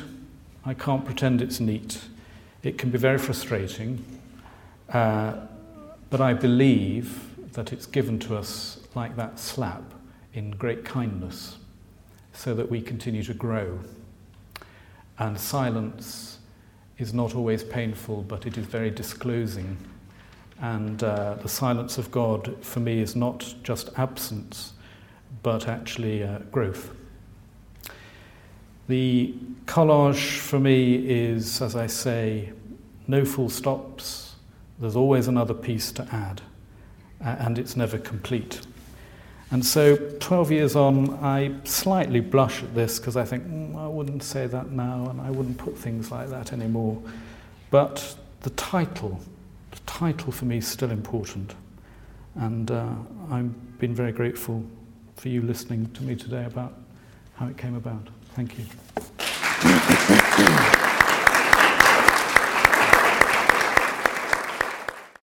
I 0.65 0.73
can't 0.73 1.04
pretend 1.04 1.41
it's 1.41 1.60
neat. 1.60 1.99
It 2.62 2.78
can 2.78 2.89
be 2.89 2.97
very 2.97 3.17
frustrating. 3.17 4.06
Uh, 4.89 5.34
but 6.10 6.21
I 6.21 6.34
believe 6.34 7.54
that 7.54 7.73
it's 7.73 7.86
given 7.86 8.19
to 8.19 8.38
us 8.38 8.80
like 8.95 9.15
that 9.17 9.39
slap 9.39 9.84
in 10.34 10.52
great 10.52 10.86
kindness 10.86 11.58
so 12.34 12.54
that 12.56 12.69
we 12.69 12.82
continue 12.82 13.24
to 13.24 13.34
grow. 13.34 13.80
And 15.19 15.39
silence 15.39 16.39
is 16.98 17.13
not 17.13 17.36
always 17.36 17.63
painful, 17.63 18.24
but 18.24 18.46
it 18.46 18.58
is 18.58 18.65
very 18.65 18.89
disclosing. 18.89 19.78
And 20.60 21.04
uh, 21.04 21.36
the 21.36 21.50
silence 21.50 21.98
of 21.98 22.12
God, 22.12 22.56
for 22.62 22.80
me, 22.80 23.02
is 23.02 23.15
not 23.15 23.54
just 23.63 23.89
absence, 23.98 24.74
but 25.41 25.67
actually 25.67 26.24
uh, 26.24 26.39
growth. 26.52 26.91
The 28.88 29.34
collage 29.65 30.39
for 30.39 30.60
me 30.60 30.96
is, 30.96 31.62
as 31.62 31.76
I 31.76 31.88
say, 31.88 32.52
no 33.08 33.26
full 33.26 33.50
stops. 33.50 34.36
There's 34.80 34.96
always 34.96 35.28
another 35.28 35.54
piece 35.54 35.91
to 35.93 36.07
add, 36.12 36.41
and 37.22 37.57
it's 37.57 37.76
never 37.76 37.97
complete. 37.97 38.62
And 39.54 39.64
so, 39.64 39.97
12 40.20 40.51
years 40.51 40.76
on, 40.76 41.12
I 41.24 41.54
slightly 41.64 42.22
blush 42.22 42.64
at 42.64 42.74
this 42.74 42.97
because 42.97 43.16
I 43.16 43.24
think, 43.24 43.47
mm, 43.47 43.78
I 43.78 43.88
wouldn't 43.88 44.24
say 44.24 44.47
that 44.47 44.72
now 44.72 45.08
and 45.12 45.22
I 45.22 45.30
wouldn't 45.30 45.60
put 45.60 45.78
things 45.78 46.10
like 46.10 46.30
that 46.32 46.54
anymore. 46.54 46.99
But 47.70 48.16
the 48.41 48.49
title, 48.49 49.20
the 49.70 49.80
title 49.86 50.32
for 50.32 50.45
me 50.45 50.58
is 50.58 50.68
still 50.68 50.89
important. 50.89 51.54
And 52.34 52.72
uh, 52.72 52.93
I've 53.30 53.78
been 53.78 53.93
very 53.93 54.12
grateful 54.12 54.66
for 55.18 55.30
you 55.30 55.43
listening 55.43 55.91
to 55.91 56.01
me 56.01 56.16
today 56.16 56.45
about 56.45 56.74
how 57.36 57.45
it 57.45 57.56
came 57.56 57.76
about. 57.76 58.08
Thank 58.34 58.58
you. 58.58 60.20